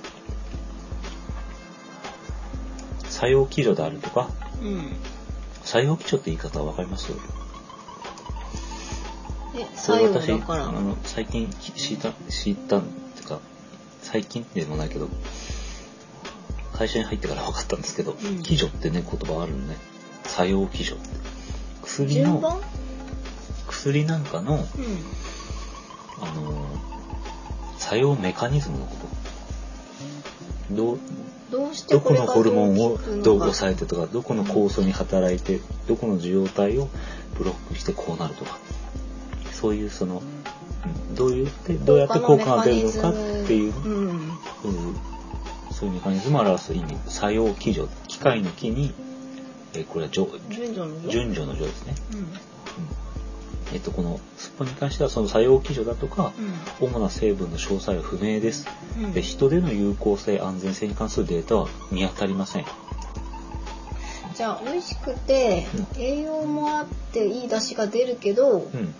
[3.05, 4.29] 作用基準であるとか、
[4.61, 4.97] うん。
[5.63, 7.13] 作用基準って言い方わかります？
[9.57, 10.69] え作用だ私から。
[10.69, 13.41] あの最近き知った知ったっていうか
[14.03, 15.09] 最近でもないけど
[16.73, 18.43] 会社に入ってから分かったんですけど、ん。
[18.43, 19.77] 基準ってね言葉あるのね。
[20.25, 21.09] 作用基準って。
[21.83, 22.61] 薬の
[23.67, 24.61] 薬なんかのうん。
[26.23, 26.67] あの
[27.79, 30.75] 作用メカニズムのこと。
[30.75, 30.99] どう
[31.51, 36.89] どうしてどこのホルモンをどうどう抑えてとかどこの酵素に働いてどこの受容体を
[37.39, 38.59] ブロックしてこうなるとか
[39.61, 40.23] そういうその、
[41.09, 41.15] うん。
[41.15, 41.49] どういう
[41.85, 43.13] どうやって効果が出るのかっ
[43.47, 44.97] ていう、うんうん。
[45.73, 48.95] そういうメカニズムを表す意味作用基準機械の木に、
[49.75, 52.19] えーこれは順順序の順序ですね、うん。
[52.19, 52.27] うん。
[53.73, 56.33] えっとこのスッポンに関してはその作用基準だとか、
[56.81, 58.69] 主な成分の詳細は不明です。
[58.97, 59.13] うん。
[59.13, 62.67] で人での有効性安全性に関するデータは見当たりません。
[64.35, 65.67] じゃあ美味しくて
[65.97, 68.95] 栄養もあっていい出汁が出るけどうん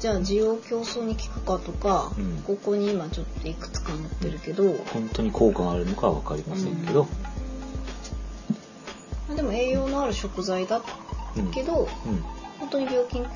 [0.00, 2.36] じゃあ需要競争に効くかとか、うん。
[2.42, 7.04] ここに今ちょっといくつか載ってるけど、本当に効果があるのかは分かりませんけど、
[9.28, 10.82] まあでも栄養のある食材だ
[11.36, 12.24] うんけど、うん。
[12.58, 13.30] 本当に病気に効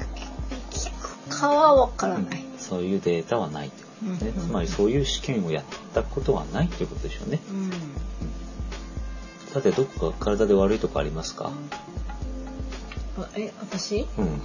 [1.29, 2.45] くかはわからない。
[2.59, 4.49] そういうデータはないってことですね、うん。
[4.49, 7.41] つまりそういう試験をやったことはないっていうことでしょうね。
[7.51, 7.71] うん。
[9.53, 11.51] さてどこか体で悪いとこありますか？
[13.19, 14.07] あえ私？
[14.17, 14.41] うん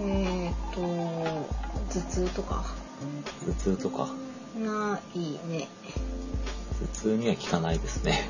[0.00, 2.64] えっ、と頭痛とか？
[3.46, 4.08] 頭痛とか？
[4.58, 5.68] ないね。
[6.80, 8.28] 頭痛には効かないですね。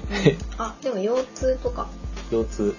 [0.58, 1.88] あでも腰痛とか。
[2.30, 2.74] 腰痛。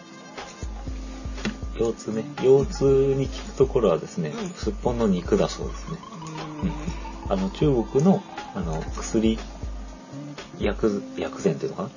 [1.77, 2.23] 腰痛ね。
[2.43, 4.49] 腰痛に効くところはですね、うん。
[4.51, 5.97] すっぽんの肉だそうですね。
[6.63, 7.31] うん。
[7.31, 9.37] あの中国のあの薬
[10.59, 11.89] 薬薬膳っていうのかな？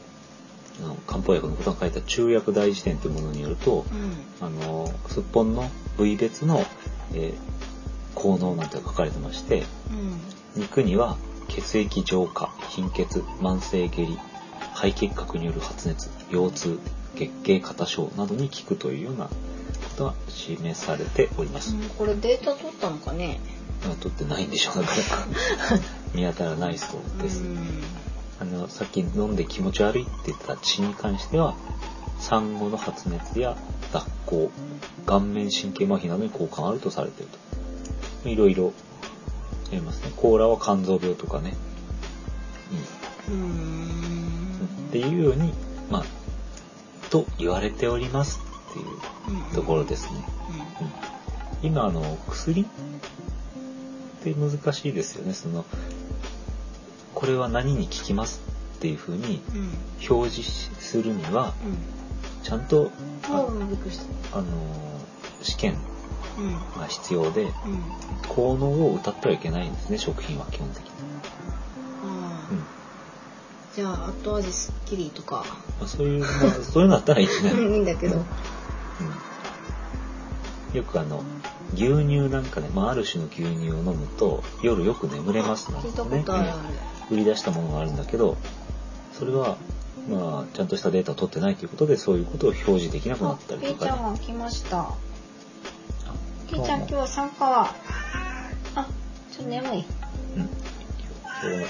[1.06, 3.84] 漢方薬のことが書いた中薬大辞典というものによると
[4.40, 6.64] うんあのすっぽんの部位別の、
[7.14, 7.58] えー
[8.14, 9.62] 効能なんて書かれてまして
[10.56, 14.18] うん肉には血液浄化貧血慢性下痢
[14.74, 16.80] 肺結核による発熱腰痛
[17.14, 19.30] 月経過多症などに効くというようなこ
[19.96, 21.76] とが示されております。
[21.76, 23.38] うんこれデータ取ったのかね？
[23.86, 24.88] まあ取ってないんでしょうだか
[25.74, 25.78] ら
[26.14, 27.42] 見当たらないそうです。
[28.40, 31.56] うんあのさっき飲んで気持ち悪いって言ってた血に関しては
[32.18, 33.56] 産後の発熱や
[33.92, 34.50] 脱行
[35.06, 37.32] 顔面神経麻痺などに効果があるとされている
[38.22, 38.28] と。
[38.28, 38.72] いろいろ
[39.70, 40.12] ありますね。
[40.16, 41.54] コーラは肝臓病とかね、
[43.28, 45.52] ううん、んっていうように
[45.90, 46.04] まあ
[47.10, 48.86] と言われておりますっていう
[49.46, 50.24] うんところですね、
[51.62, 52.64] うん、今あの薬っ
[54.22, 55.32] て難しいですよね。
[55.32, 55.64] その
[57.18, 58.40] これは何に効きます
[58.76, 59.42] っていうふうに
[60.08, 62.44] 表示するにはうん。
[62.44, 62.92] ちゃんと
[63.24, 64.44] あの
[65.42, 65.76] 試験
[66.38, 66.80] うん。
[66.80, 67.52] が必要でうん。
[68.28, 70.92] 効能を歌ってはいけないんですね食品は基本的に、
[73.74, 75.44] じゃあ後味すっきりとか。
[75.80, 78.16] まあ、そういう、まあ、そういうのだったらいいね、 いいんだけど。
[80.70, 81.24] うん、よくあの
[81.74, 88.36] 牛乳なんかね、まあ、ある種の牛乳を飲むと夜よく眠れますなん聞いたことあるある売り出したものがあるんだけど
[89.12, 89.56] それは
[90.08, 94.80] まあちゃんとしたデータを取ってないということでそういうことを表示できなくなあったりピーちゃとかね、んが来ました。
[94.80, 94.94] あ
[96.48, 97.74] ピーちゃん今日は参加は？
[98.74, 98.88] あ
[99.30, 99.70] ちょっと眠い。
[99.70, 99.86] うん、今
[101.40, 101.68] 日は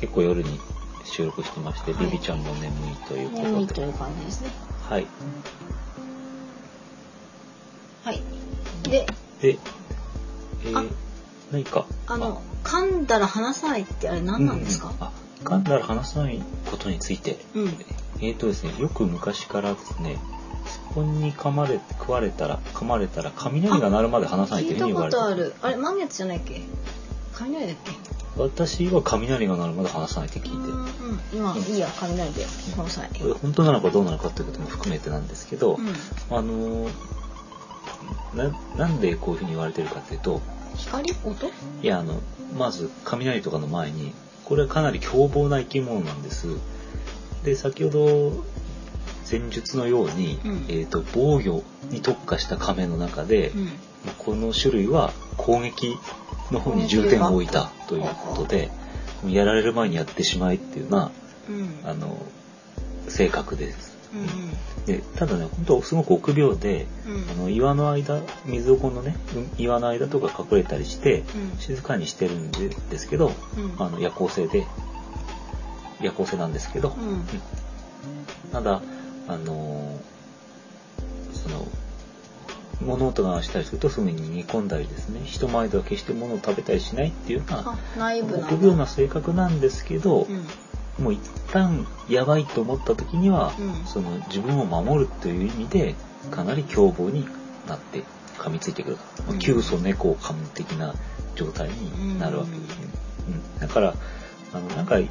[0.00, 0.58] 結構夜に
[1.04, 2.06] 収録してまして、はい。
[2.06, 3.48] ビビちゃんも眠いということで。
[3.50, 4.50] 眠いという感じですね。
[4.88, 5.06] はい。
[8.04, 8.22] はい。
[8.82, 9.06] で
[9.40, 9.58] で
[10.64, 10.92] えあー、
[11.52, 11.86] 何か？
[12.06, 14.88] あの噛んだら話さないってあれ何なんですか？
[14.88, 15.12] うあ
[15.44, 17.38] 噛んだら話さないことについて。
[17.54, 17.68] うん。
[18.20, 20.18] えーとですねよく昔からですね
[20.66, 25.54] スッポンに噛まれ食われたら噛まれたら雷が鳴るまで話さないというふう聞いたに言われてことある。
[25.62, 26.60] あれ満月じゃないっけ？
[27.34, 27.92] 雷だっけ？
[28.36, 30.88] 私は雷が鳴るまで話さないって聞いてうんうん。
[31.32, 32.46] 今いいや雷で。
[32.76, 35.88] この際これ本当なのかどうなのかということも含めてなんですけど、うん。
[36.36, 36.90] あのー
[38.34, 40.42] ななんでこういうふうに言われてるかというと
[40.76, 41.14] 光？
[41.24, 41.50] 音？
[41.82, 42.20] いやあの
[42.56, 44.12] まず雷とかの前に
[44.44, 46.48] これはかなり凶暴な生き物なんです。
[47.44, 48.44] で先ほど
[49.30, 50.64] 前述のように、うん。
[50.68, 53.68] えー、と防御に特化した亀の中で、うん。
[54.18, 55.96] この種類は攻撃
[56.50, 58.70] の方に重点を置いたということで
[59.26, 61.10] やられる前にやってしまえっていうような
[61.50, 61.80] うん。
[61.84, 62.16] あの
[63.08, 63.82] 性格です。
[63.82, 63.87] うん
[64.86, 67.30] でただね本当すごく臆病でうん。
[67.30, 71.58] あの岩の間水底のねうん岩の間とか隠れたりしてうん。
[71.58, 73.82] 静かにしてるんでですけど、うん。
[73.82, 74.66] あの夜行性で
[76.00, 77.24] 夜行性なんですけど、うん。
[78.52, 78.80] ただ、
[79.26, 80.00] あの
[81.32, 81.66] その、
[82.80, 88.46] 物音がしたりするとすぐに逃げ込んだりですね、人前では決して物を食べたりしないっていうような、あナイブなんだ。
[88.54, 90.46] 臆病な性格なんですけど、うん
[90.98, 91.20] もう一
[91.52, 93.86] 旦やばいと思った時には、うん。
[93.86, 95.94] その自分を守るという意味で
[96.30, 97.26] かなり凶暴に
[97.66, 98.02] なって
[98.38, 100.94] 噛みついてくると、まあうん猫を噛む的な
[101.34, 102.86] 状態になるわけですね、
[103.28, 103.60] うん。
[103.60, 103.94] だから
[104.52, 105.08] あのなんかい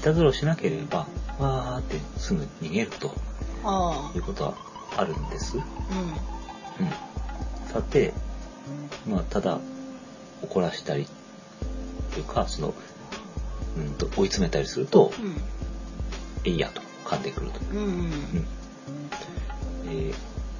[0.00, 1.06] たずらをしなければ
[1.38, 3.14] わーってすぐ逃げると
[3.64, 4.54] あいうことは
[4.96, 5.66] あるんです、うん、あ
[6.80, 6.82] う
[7.66, 7.68] ん。
[7.68, 8.12] さて
[9.08, 9.58] まあただ
[10.42, 11.06] 怒らしたり
[12.12, 12.74] というかその、
[13.76, 15.12] うん、と追い詰めたりすると
[16.44, 17.60] 「えいや」と噛んでくると
[19.86, 20.14] えー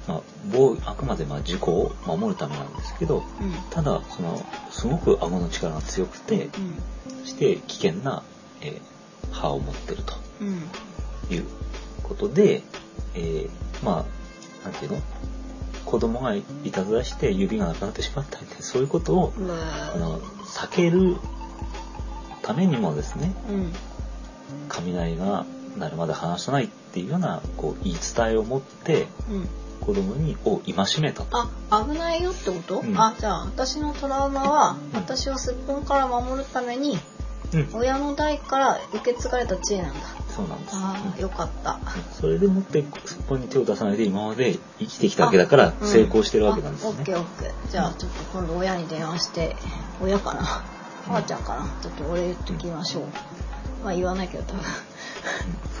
[0.07, 3.23] まあ、防あくまでまあ自己を守るためなんですけどうん。
[3.69, 6.49] ただそのすごく顎の力が強くて
[7.21, 8.23] そして危険な、
[8.61, 8.91] えー
[9.31, 10.47] 歯を持ってるとうん。
[10.47, 10.61] うん
[11.33, 11.45] いう
[12.03, 12.63] ことで、
[13.13, 13.49] えー
[13.85, 14.05] ま
[14.63, 15.01] あなんていうの？
[15.85, 19.55] 子供がいたずらして指がなくなってしまったりねそういうことをうわ
[19.93, 21.17] あの避ける
[22.41, 23.73] ためにもですねうん。
[24.69, 25.45] 雷が
[25.77, 29.49] 鳴るまで離さないっていうようなこう言い伝えを持ってうん。
[29.81, 31.37] 子供にを戒めたと。
[31.71, 32.95] あ危ないよってこと、うん。
[32.95, 34.99] あじゃあ私のトラウマは、うん。
[34.99, 36.97] 私をすっぽんから守るために
[37.53, 39.99] うん、親の代から受け継がれた知恵なんだ。
[40.29, 40.75] そうなんです。
[40.77, 41.79] ああよかった。
[42.13, 45.87] それでもってすっぽんに手を出さないで今まで生きてきたわけだからうん。
[45.87, 46.91] 成功してるわけなんですね。
[46.91, 47.13] あオッケ。
[47.13, 47.71] ーオッケー。
[47.71, 49.55] じゃあちょっと今度親に電話して
[50.01, 50.63] 親かな
[51.09, 51.65] ばあちゃんかな？
[51.81, 53.03] ちょっと俺言っときましょう。
[53.83, 54.63] まあ言わないけど多分。
[54.63, 54.67] そ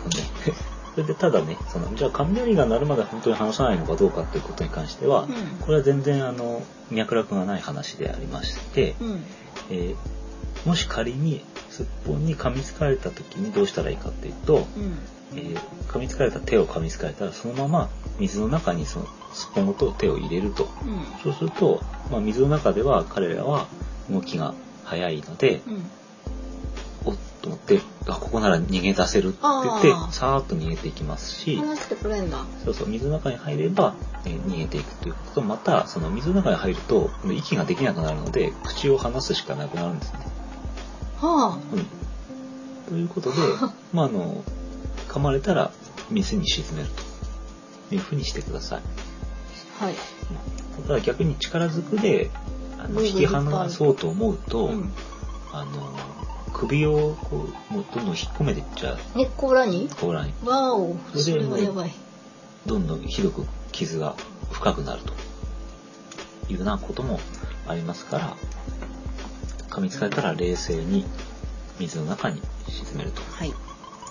[0.05, 0.55] うね。
[0.93, 5.29] それでただね、そのじゃあ雷が鳴るまで本当に話さないのかどうかっていうことに関しては、うん。
[5.61, 9.23] これは全然あの脈絡がない話でありまして、うん。
[9.69, 9.95] えー
[10.65, 14.99] もし仮にすっぽんに噛みつかれた時にどうしたらいいかっていうと、うん。
[15.33, 20.67] えー噛みつかれた手を噛みつかれたらそのまま水の中にそのすっぽんごと手を入れると。
[20.85, 21.03] うん。
[21.23, 23.67] そうすると、まあ、水の中では彼らは
[24.09, 24.53] 動きが
[24.91, 25.89] 速いので、うん。
[27.03, 32.45] おっと思って、あ、ここなら逃げ出せるって言ってあー、さーっと逃げていきますし、話してくれんだ。
[32.63, 40.19] そうそう、水の中に入れば、えー逃げていくということと、また、その水の中に入ると、息ができなくなるので、口を離すしかなくなるんですね。
[41.19, 41.85] はうん。
[42.89, 43.37] ということで、
[43.93, 44.43] まあ、あの、
[45.07, 45.71] 噛まれたら
[46.09, 47.11] 水に沈めると。
[47.95, 48.81] いうふうにしてください。
[49.79, 49.95] あはい。
[50.77, 50.83] うん。
[50.83, 52.31] ただ逆に力ずくで、
[52.83, 54.91] あの引き離そうと思うと、うん。
[55.51, 55.93] あの、
[56.53, 58.97] 首をこう、もうどんどん引っ込めていっちゃう。
[59.15, 59.89] 根っこ裏に？
[59.89, 60.33] 甲羅に。
[60.43, 61.93] わおそそれはやばい。
[62.65, 64.15] どんどんひどく傷が
[64.51, 65.13] 深くなると。
[66.49, 67.19] いうようなことも
[67.67, 68.37] ありますから、
[69.69, 71.05] 噛みつかれたら冷静に
[71.79, 73.21] 水の中に沈めると。
[73.21, 73.49] はい。
[73.49, 73.51] い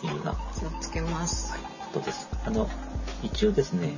[0.05, 0.35] うような。
[0.59, 1.53] 気をつけます。
[1.93, 2.29] ことです。
[2.47, 2.69] あの、
[3.23, 3.95] 一応ですね、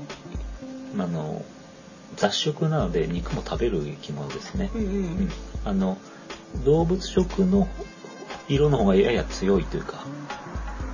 [0.99, 1.45] あの、
[2.17, 4.71] 雑食なので肉も食べる生き物ですね。
[4.75, 5.05] うんううん。
[5.25, 5.31] ん、
[5.65, 5.99] あの
[6.65, 7.69] 動物食の
[8.49, 10.05] 色の方がやや強いというか、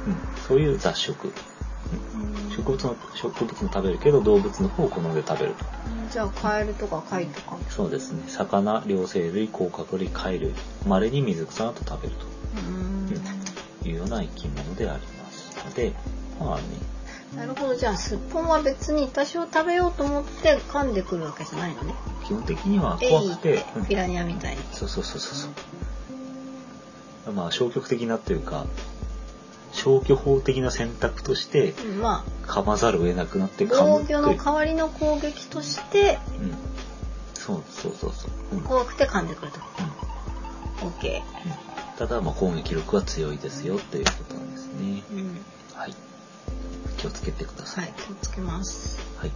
[0.06, 0.16] うん、
[0.46, 5.64] そういう雑食、うん、植物の植物も食べるけど動物の方を好んで食べると。
[6.10, 7.58] じゃあカエルとか貝とか。
[7.68, 8.22] そうですね。
[8.28, 10.54] 魚両生類甲殻類貝類。
[10.86, 13.20] まれに水草など食べるうーん。
[13.82, 15.92] というような生き物でありますので
[16.38, 16.62] まあね
[17.36, 17.74] なるほど。
[17.74, 21.94] じゃあすっぽんは別に私を食べようと思って噛んでくるわけじゃないのね。
[22.24, 23.58] 基本的には怖くて。
[23.58, 24.62] て、うんピラニアみたいに。
[24.72, 25.48] そうそうそうそうそ
[27.30, 27.32] う。
[27.32, 28.66] まあ消極的なというか
[29.72, 36.54] 消去法的な選択としてうんま噛まざるを得なくなってあ噛む防御の代わりの攻撃としてうん、
[37.34, 38.58] そうそうそうそう、うん。
[38.58, 39.60] うん怖くて噛んでくると。
[40.80, 41.22] OK
[41.98, 44.97] ただまあ攻撃力は強いですよっていうことなんですね
[46.98, 49.00] 気をつけてくださはいい気をつけます。
[49.18, 49.30] はい。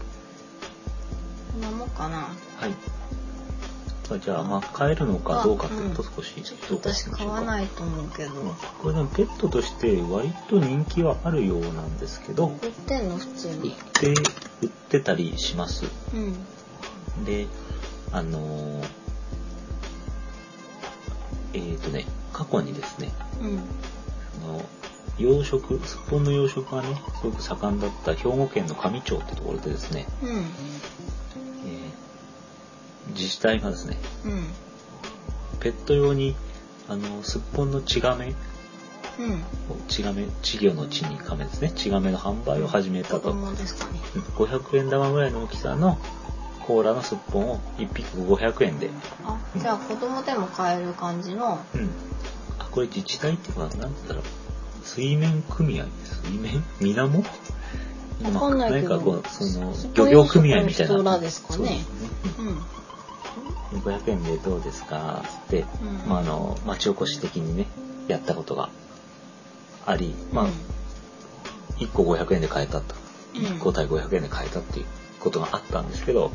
[1.53, 2.29] こんなもんかな。
[2.59, 8.35] はい、じゃあまあ飼えるのかどうかというと少しちょっと私買わないいと思うけど。
[8.41, 8.53] うん
[8.83, 14.09] これでもペットとして割と人気はあるようなんですけど売ってんの普通売っにて
[14.61, 15.87] 売ってたりします。
[16.13, 17.25] うん。
[17.25, 17.47] で
[18.11, 18.89] あのー
[21.55, 23.59] えっ、とね過去にですねうん。
[24.43, 24.65] あの
[25.19, 25.85] 養殖？
[25.85, 26.89] すっぽんの養殖がね
[27.21, 30.47] すごく盛んだった兵庫県の上町ってところでですね、うんえー
[33.09, 34.47] 自治体がですねうん。
[35.61, 36.37] ペット用に
[36.89, 38.35] あのすっぽんの血亀うん。
[39.89, 43.43] 血亀稚魚の血に亀ですね血亀の販売を始めた子と、ね。
[44.37, 45.99] 500円玉ぐらいの大きさの
[46.67, 48.89] 甲羅のすっぽんを1匹500円で、
[49.25, 51.59] あじゃあ子供でも買える感じの。
[51.75, 51.91] うん、
[52.61, 54.21] あこれ自治体っていうかなんて言ったら
[54.83, 55.87] 水面組合
[56.25, 57.25] 水面水面？
[58.35, 61.57] わかんないけどかこうそのス漁業組合みたいな人らですかね。
[61.57, 62.09] そうですね。
[62.39, 62.63] うんうん
[63.73, 66.11] 500円でどうですかって、うん。
[66.11, 67.67] まあ、あの町おこし的にね
[68.07, 68.69] やったことが
[69.87, 70.47] あり、まあ
[71.79, 72.95] 1個500円で買えたと。
[73.35, 73.45] うん。
[73.45, 74.87] 1個対500円で買えたっていう
[75.21, 76.31] ことがあったんですけど、う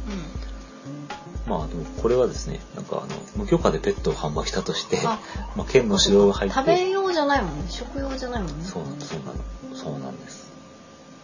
[1.48, 5.20] まあでもこれはですねなんかあの無許可でペットを販売したとしてあ
[5.56, 7.66] まあ、県の指導が入って食べ用じゃないもんね。
[7.70, 8.66] 食用じゃないもんね。
[8.66, 10.52] そうそうなのそうなんです、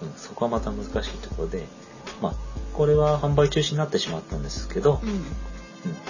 [0.02, 1.66] うん、そこはまた難しいところで
[2.22, 2.34] まあ
[2.74, 5.10] これは販売中止になってしまったんですけど、うん。
[5.10, 5.24] うん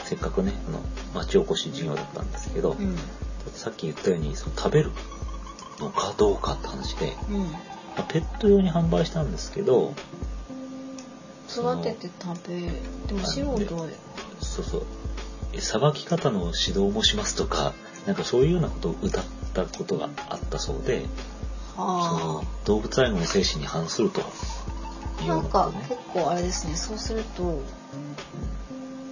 [0.03, 0.79] せっかくねあの
[1.15, 2.95] 町おこし事業だったんですけど、うん。
[3.53, 4.91] さっき言ったようにその食べる
[5.79, 7.39] のかどうかって話で、うん。
[7.51, 7.57] ま
[7.97, 9.95] あペット用に販売したんですけど
[11.61, 12.61] 育てて食べ
[13.07, 13.87] でも素人は
[14.41, 14.85] そうそう
[15.53, 17.73] えさばき方の指導もしますとか
[18.07, 19.23] なんかそういうようなことを歌っ
[19.53, 21.05] たことがあったそうで
[21.75, 21.85] その
[22.37, 24.23] は動物愛護の精神に反するとい
[25.21, 25.85] あうよなんなことね。
[25.89, 26.75] 結構あれですね。
[26.75, 27.61] そうすると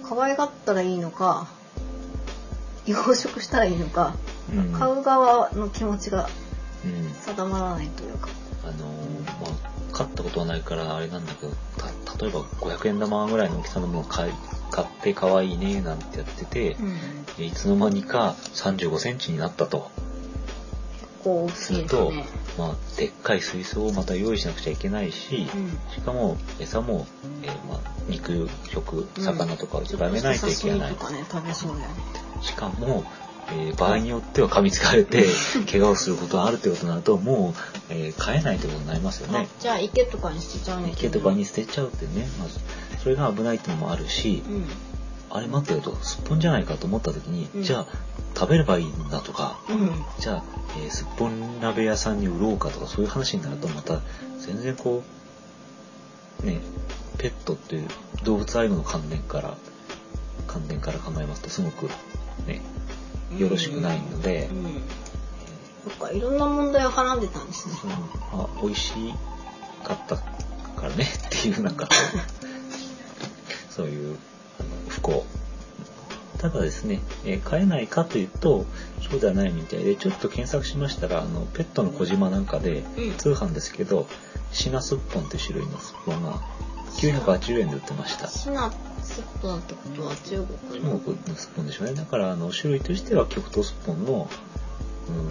[0.08, 1.48] 可愛がったらいいのか
[2.86, 4.14] 養殖したらいいのか
[4.54, 4.72] うん。
[4.72, 6.28] 買う側の気持ちが
[6.84, 7.10] うん。
[7.14, 8.28] 定まらないというか。
[8.64, 14.32] あのーまあ買ったことはないからあれなんだけどた例えば500円玉ぐらいの大きさのものを買い
[14.72, 17.24] 買って可愛いねなんてやってて、うん。
[17.36, 19.90] でいつの間にか35センチになったと。
[21.22, 22.12] 結構大すると、
[22.58, 25.78] まあ、でっかい水槽をまた用意しなくちゃいけないし、うん。
[25.94, 27.06] しかも餌も、
[27.42, 29.22] えーまあ、肉食うん。
[29.22, 29.84] 魚とかをい。
[29.84, 30.92] っちょっぱいあげないといけない、
[31.74, 32.02] うだよね。
[32.40, 33.04] しかも、
[33.50, 35.26] えー場合によっては噛みつかれて
[35.70, 39.48] 怪我をすることがあるってことになるともう、えー飼えないってことになりますよあね。
[39.60, 42.58] じゃあ池とかに捨てちゃうん池とかに捨てちゃうってね、まず
[43.02, 44.64] それが危ないってのもあるし、うん。
[45.30, 47.62] あれ待ってよとすっぽんじゃないかと思った時に、うん。
[47.62, 47.86] じゃあ
[48.34, 49.90] 食べればいいんだとか、うん。
[50.18, 50.44] じゃあ、
[50.78, 54.00] えーすっぽん鍋屋さんに売ろうかとかそういう話になるとまた
[54.38, 55.02] 全然こ
[56.42, 56.60] うね
[57.18, 57.88] ペットっていう
[58.24, 59.56] 動物愛護の観点から
[60.46, 61.88] 観点から考えますとすごく
[62.46, 62.60] ね
[63.38, 64.82] よろしくないので、うん
[65.84, 67.74] そっかいろんな問題をはらんでたんですね。
[68.32, 68.36] う。
[68.36, 68.92] んあ美味し
[69.84, 70.22] かったか
[70.82, 71.88] らねっていうなんか
[73.70, 74.16] そういう
[74.88, 75.24] 不幸。
[76.38, 78.66] ただですね、えー飼えないかというと
[79.08, 83.16] そうではないみたいでちょっと検索しましたらあのペットの小島なんかでうん。
[83.16, 84.08] 通販ですけど
[84.50, 86.40] シナスッポンという種類のスッポンが
[86.96, 88.28] 980円で売ってました。
[88.28, 88.70] シナ
[89.02, 91.94] スッポンってことは中国中の国のスッポンでしょうね。
[91.94, 94.28] だからあの種類としては極東スッポンの、
[95.08, 95.28] うん、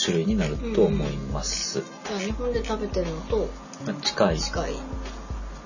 [0.00, 3.48] 種類になると思います、じゃあ日本で食べてるのと
[3.84, 4.76] まあ近い近い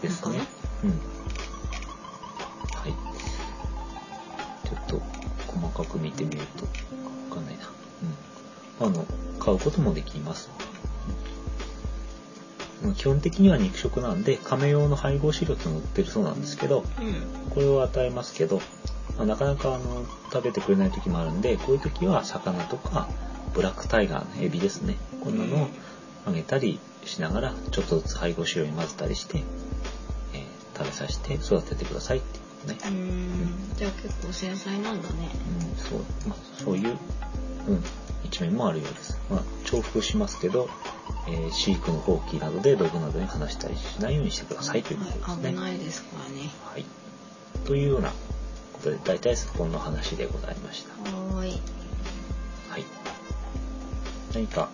[0.00, 0.40] ですかね。
[0.84, 0.90] うん。
[0.90, 0.96] は
[2.88, 2.92] い。
[4.66, 5.02] ちょっと
[5.46, 7.70] 細かく見てみるとわかんないな。
[8.80, 8.86] うん。
[8.86, 9.06] あの、
[9.38, 10.50] 買うこともできます。
[12.82, 18.62] うん基本的には肉食なんで、亀用の配合飼料ってのが売ってるそうなんですけど、うんこれを与えますけど、
[19.16, 23.08] まあなかなかあの食べてくれない時もあるんで、こういう時は魚とか、
[23.54, 24.96] ブラックタイガーのエビですね。
[25.22, 25.68] こんなのを
[26.26, 29.38] あげたりしながら、ちょっとずつ配合飼料に混ぜたりして、
[30.34, 32.78] えー食べさせて育ててくださいっていうことね。
[32.82, 35.28] うーんじゃあ結構繊細なんだね
[35.70, 36.96] うん、そう、まあ、そういう、
[37.68, 37.84] うん、
[38.24, 39.18] 一面もあるようです。
[39.28, 40.70] まあ、重複しますけど、
[41.28, 45.24] えー飼育の放棄などで道具などに離したりしないようにしてくださいということですね。
[45.26, 46.84] はい、危ないですからねはい。
[47.66, 48.10] というような
[48.72, 50.94] ことで、大体スッポンの話でございました。
[51.14, 51.60] はーい
[52.70, 52.84] はい。
[54.34, 54.68] 何か、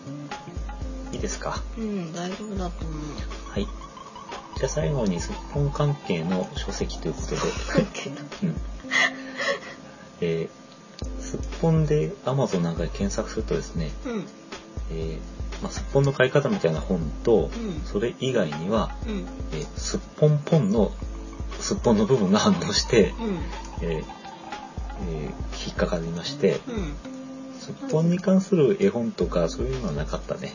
[1.13, 1.63] いいですか？
[1.79, 3.51] うん大丈夫だと思う。
[3.51, 3.67] はい。
[4.57, 7.37] じゃあ最後にスッポン関係の書籍ということで、
[8.43, 8.57] うん。
[10.21, 14.27] えー、すっぽんで Amazon なんかで検索するとですね、うん。
[14.91, 17.83] えーまあ、すっぽんの買い方みたいな本と、うん。
[17.85, 19.27] それ以外には、うん。
[19.53, 20.93] えーすっぽんぽんの
[21.61, 23.15] すっぽんの部分が反応して、
[23.81, 23.87] うん。
[23.89, 24.05] えー
[25.09, 26.95] えー引っかかりまして、うん
[27.67, 30.55] すっぽんに関する絵本とかそういうのはなかったね。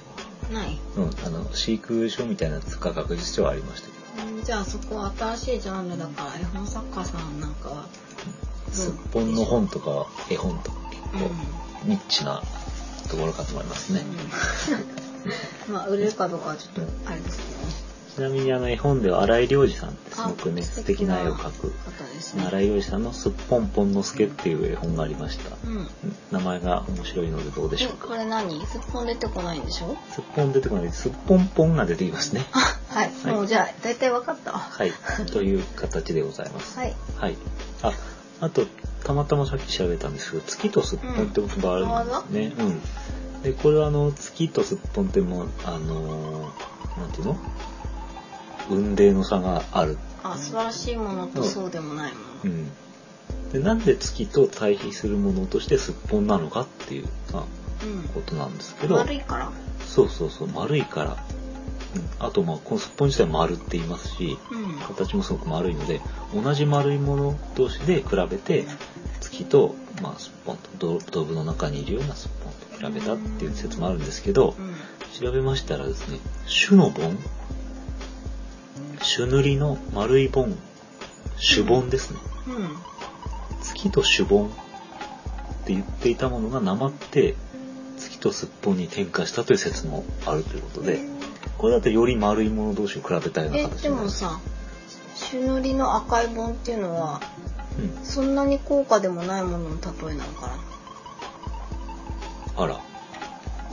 [0.53, 4.27] ないうん、あの飼育書みたいなやつが確実にはありましたけど。
[4.37, 7.85] うんじゃあそこは新しいジャンルだから絵本作家さんなんかは
[8.71, 11.31] すっぽんの本とか絵本とか結構
[11.85, 12.41] ニッチな
[13.09, 14.03] ところかと思いますね。
[15.67, 17.90] うんまあ売れるかどうかはちょっとあれですけどね
[18.21, 21.73] なみにあの絵本では荒井良二さんってすごくねあ素敵な絵を描く
[22.47, 25.55] 荒井良二さんのすっぽんぽんのすけっていう絵本がありました。
[25.65, 25.87] うんうん
[26.31, 28.15] 名前が面白いのでどうでしょうえこか。
[28.15, 28.65] れ何？
[28.65, 29.97] すっぽん出てこないんでしょ？
[30.11, 32.45] すっぽん出てこないすっぽんぽんが出てきますね。
[32.53, 34.91] あはい、はいもうじゃあ大体分かったわはい。
[35.31, 36.77] という形でございます。
[36.79, 37.35] はいはい。
[37.83, 37.91] あ、
[38.39, 38.65] あと、
[39.03, 41.85] たまたまさっき調べたんですけど、月とすっぽんって言葉ある
[42.29, 42.63] んですね。
[42.63, 43.41] うん。
[43.43, 47.37] で、これはあの、月とすっぽんってもう、あのーなんていうの？
[48.69, 49.97] 運命の差がある。
[50.23, 52.25] あ素晴らしいものとそうでもないもの。
[52.43, 52.71] うん。
[53.51, 57.43] で、なんで月と対比するものとしてすっぽんなのかっていう、まあ、
[58.13, 58.95] ことなんですけど。
[58.95, 59.51] 悪いから。
[59.85, 61.17] そうそうそう、丸いから。
[61.95, 62.25] うん。
[62.25, 64.95] あと、まあ、このすっぽん自体丸って言いますし、うん。
[64.95, 66.01] 形もすごく丸いので、
[66.33, 68.65] 同じ丸いもの同士で比べて、
[69.19, 74.75] 月と、まあ、すっぽんと、ドドブの中にいるようなすっぽんと比べたっていう説もあるんですけどう、ん。
[75.19, 76.19] 調べましたらですね、
[76.67, 77.17] 種の盆
[79.03, 80.57] 種塗りの丸い盆、
[81.39, 82.19] 種盆ですね。
[82.47, 82.77] うん。
[83.61, 84.49] 月と種盆っ
[85.65, 87.35] て言っていたものがなまって、
[87.97, 90.99] 月とすっぽんに転化したという説もあるということで、
[91.57, 93.83] これだとより丸いもの同士を比べたようなえ形。
[93.83, 94.39] でもさ
[95.15, 97.21] 朱塗りの赤い盆っていうのは
[97.77, 98.03] うん。
[98.03, 100.57] そんなに高価でもないものの例えなのか
[102.57, 102.79] あら、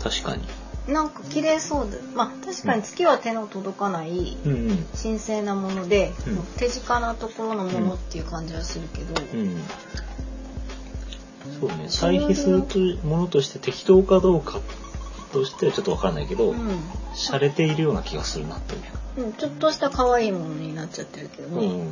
[0.02, 0.44] 確かに。
[0.88, 4.36] ななんか綺麗そうでまあ確かに月は手の届かない。
[5.00, 9.60] 神聖なもので、うん手近なところのものっていう感じはするけど、うん。
[11.60, 14.60] そうね、対比するとものとして適当かどうか
[15.32, 16.80] としてはちょっとわからないけど、うん
[17.14, 19.26] 洒落ているような気がするなという。
[19.26, 21.90] うん、ちょっとした可愛いものになっちゃってるけどね、うん。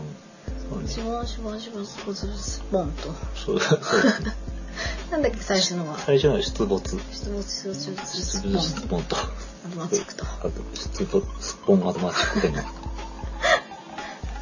[0.70, 3.80] そうねシボンシボンシボンスポススポンとそうそう。
[5.10, 6.96] なんだっけ最初のは最初のは出没。
[6.96, 9.16] 出没出没出没出没と。
[9.16, 12.62] アドマチックとあと、出没スポンアドマチックでも。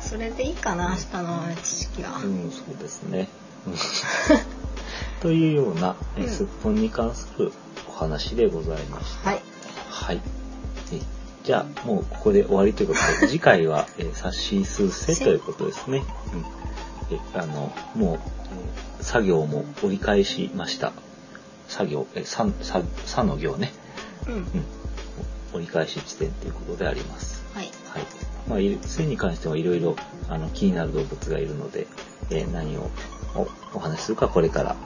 [0.02, 3.28] それでいいかな明日の知識は、うん、そうですね。
[3.66, 3.74] う ん
[5.20, 7.52] というような、えうんすっぽんに関する
[7.88, 9.30] お話でございました。
[9.30, 9.42] はい
[9.88, 10.20] はい。
[10.92, 11.00] え
[11.44, 16.04] じゃあ、もうここで終わりということで、 次回は、えー、冊子数せということですね。
[16.32, 17.16] うん。
[17.16, 18.43] え、あの、もう、えー
[19.00, 20.92] 作業も折り返しました。
[21.68, 23.72] 作業、え、さ、さ、さの行ね。
[24.26, 24.44] うんうん。
[25.54, 27.44] 折り返し地点ということであります。
[27.54, 28.02] はいはい。
[28.48, 29.96] まあ、性に関してはいろいろ
[30.28, 31.86] あの気になる動物がいるので、
[32.30, 32.90] えー何を
[33.34, 34.76] おお話しするかこれから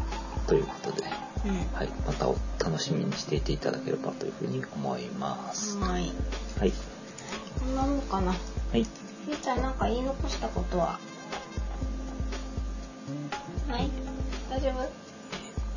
[0.46, 1.02] ということで、
[1.44, 5.76] うんはい、またお楽しみにしていていただければというふうに思います。
[5.78, 6.12] はい
[6.58, 6.72] はい。
[7.60, 8.36] こんなもんかなは
[8.76, 8.86] い。
[9.26, 10.98] ゆうちゃんなんか言い残したことは？
[13.68, 13.90] はい
[14.50, 14.88] 大丈夫？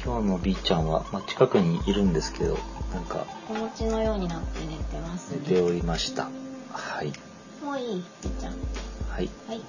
[0.03, 2.57] 今日の B ちゃんは、まあ、近くにいるんですけど、
[2.93, 6.29] なんかお餅のようになって寝てますね寝ておりました。
[6.71, 7.13] はい。
[7.63, 8.53] もういいゆうちゃん
[9.09, 9.29] はい。
[9.47, 9.61] はい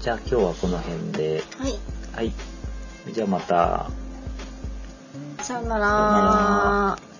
[0.00, 1.78] じゃあ今日はこの辺で、はい
[2.14, 2.32] はい。
[3.12, 3.90] じゃあまた。
[5.42, 7.13] さよなさよなら